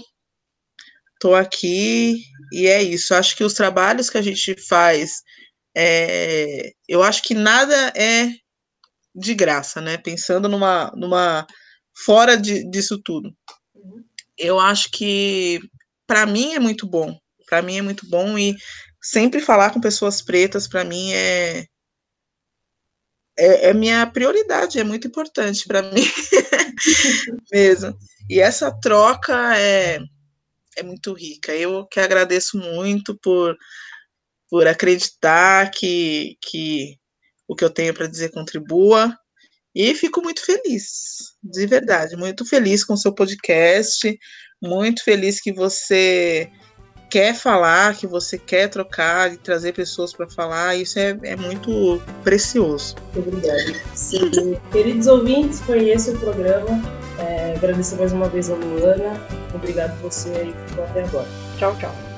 tô 1.20 1.34
aqui, 1.34 2.24
e 2.52 2.68
é 2.68 2.82
isso. 2.82 3.16
Acho 3.16 3.36
que 3.36 3.44
os 3.44 3.54
trabalhos 3.54 4.10
que 4.10 4.18
a 4.18 4.22
gente 4.22 4.56
faz, 4.68 5.24
é, 5.76 6.72
eu 6.88 7.02
acho 7.02 7.24
que 7.24 7.34
nada 7.34 7.76
é 7.96 8.30
de 9.16 9.34
graça, 9.34 9.80
né? 9.80 9.98
Pensando 9.98 10.50
numa, 10.50 10.92
numa 10.96 11.48
fora 12.06 12.36
de, 12.36 12.70
disso 12.70 13.02
tudo. 13.04 13.34
Uhum. 13.74 14.04
Eu 14.38 14.60
acho 14.60 14.92
que 14.92 15.60
para 16.06 16.26
mim 16.26 16.54
é 16.54 16.60
muito 16.60 16.86
bom. 16.86 17.18
Para 17.48 17.62
mim 17.62 17.78
é 17.78 17.82
muito 17.82 18.08
bom 18.10 18.38
e 18.38 18.56
sempre 19.02 19.40
falar 19.40 19.72
com 19.72 19.80
pessoas 19.80 20.22
pretas 20.22 20.68
para 20.68 20.84
mim 20.84 21.14
é, 21.14 21.66
é, 23.38 23.70
é 23.70 23.74
minha 23.74 24.06
prioridade, 24.08 24.80
é 24.80 24.84
muito 24.84 25.08
importante 25.08 25.66
para 25.68 25.82
mim 25.84 26.06
mesmo. 27.52 27.96
E 28.30 28.40
essa 28.40 28.72
troca 28.80 29.58
é 29.58 30.00
é 30.78 30.84
muito 30.84 31.14
rica. 31.14 31.54
Eu 31.54 31.86
que 31.88 32.00
agradeço 32.00 32.58
muito 32.58 33.18
por 33.20 33.56
por 34.50 34.68
acreditar 34.68 35.72
que 35.72 36.38
que 36.42 36.98
o 37.48 37.56
que 37.56 37.64
eu 37.64 37.70
tenho 37.70 37.94
para 37.94 38.08
dizer 38.08 38.32
contribua. 38.32 39.16
E 39.74 39.94
fico 39.94 40.22
muito 40.22 40.46
feliz, 40.46 41.34
de 41.44 41.68
verdade, 41.68 42.16
muito 42.16 42.48
feliz 42.48 42.82
com 42.82 42.94
o 42.94 42.98
seu 42.98 43.14
podcast, 43.14 44.18
muito 44.62 45.04
feliz 45.04 45.42
que 45.42 45.52
você 45.52 46.50
quer 47.10 47.34
falar, 47.34 47.96
que 47.96 48.08
você 48.08 48.38
quer 48.38 48.70
trocar 48.70 49.34
e 49.34 49.38
trazer 49.38 49.74
pessoas 49.74 50.14
para 50.14 50.30
falar, 50.30 50.76
isso 50.76 50.98
é, 50.98 51.18
é, 51.24 51.36
muito 51.36 52.02
precioso. 52.24 52.96
Muito 53.14 53.30
obrigada. 53.30 53.74
Sim. 53.94 54.58
Queridos 54.72 55.08
ouvintes, 55.08 55.62
foi 55.62 55.90
esse 55.90 56.12
o 56.12 56.20
programa. 56.20 56.82
É, 57.20 57.54
agradecer 57.56 57.96
mais 57.96 58.12
uma 58.12 58.28
vez 58.28 58.50
a 58.50 58.56
Luana. 58.56 59.22
Obrigado 59.54 59.98
você 60.02 60.30
aí 60.30 60.54
que 60.54 60.70
ficou 60.70 60.84
até 60.86 61.04
agora. 61.04 61.28
Tchau, 61.58 61.76
tchau. 61.80 62.15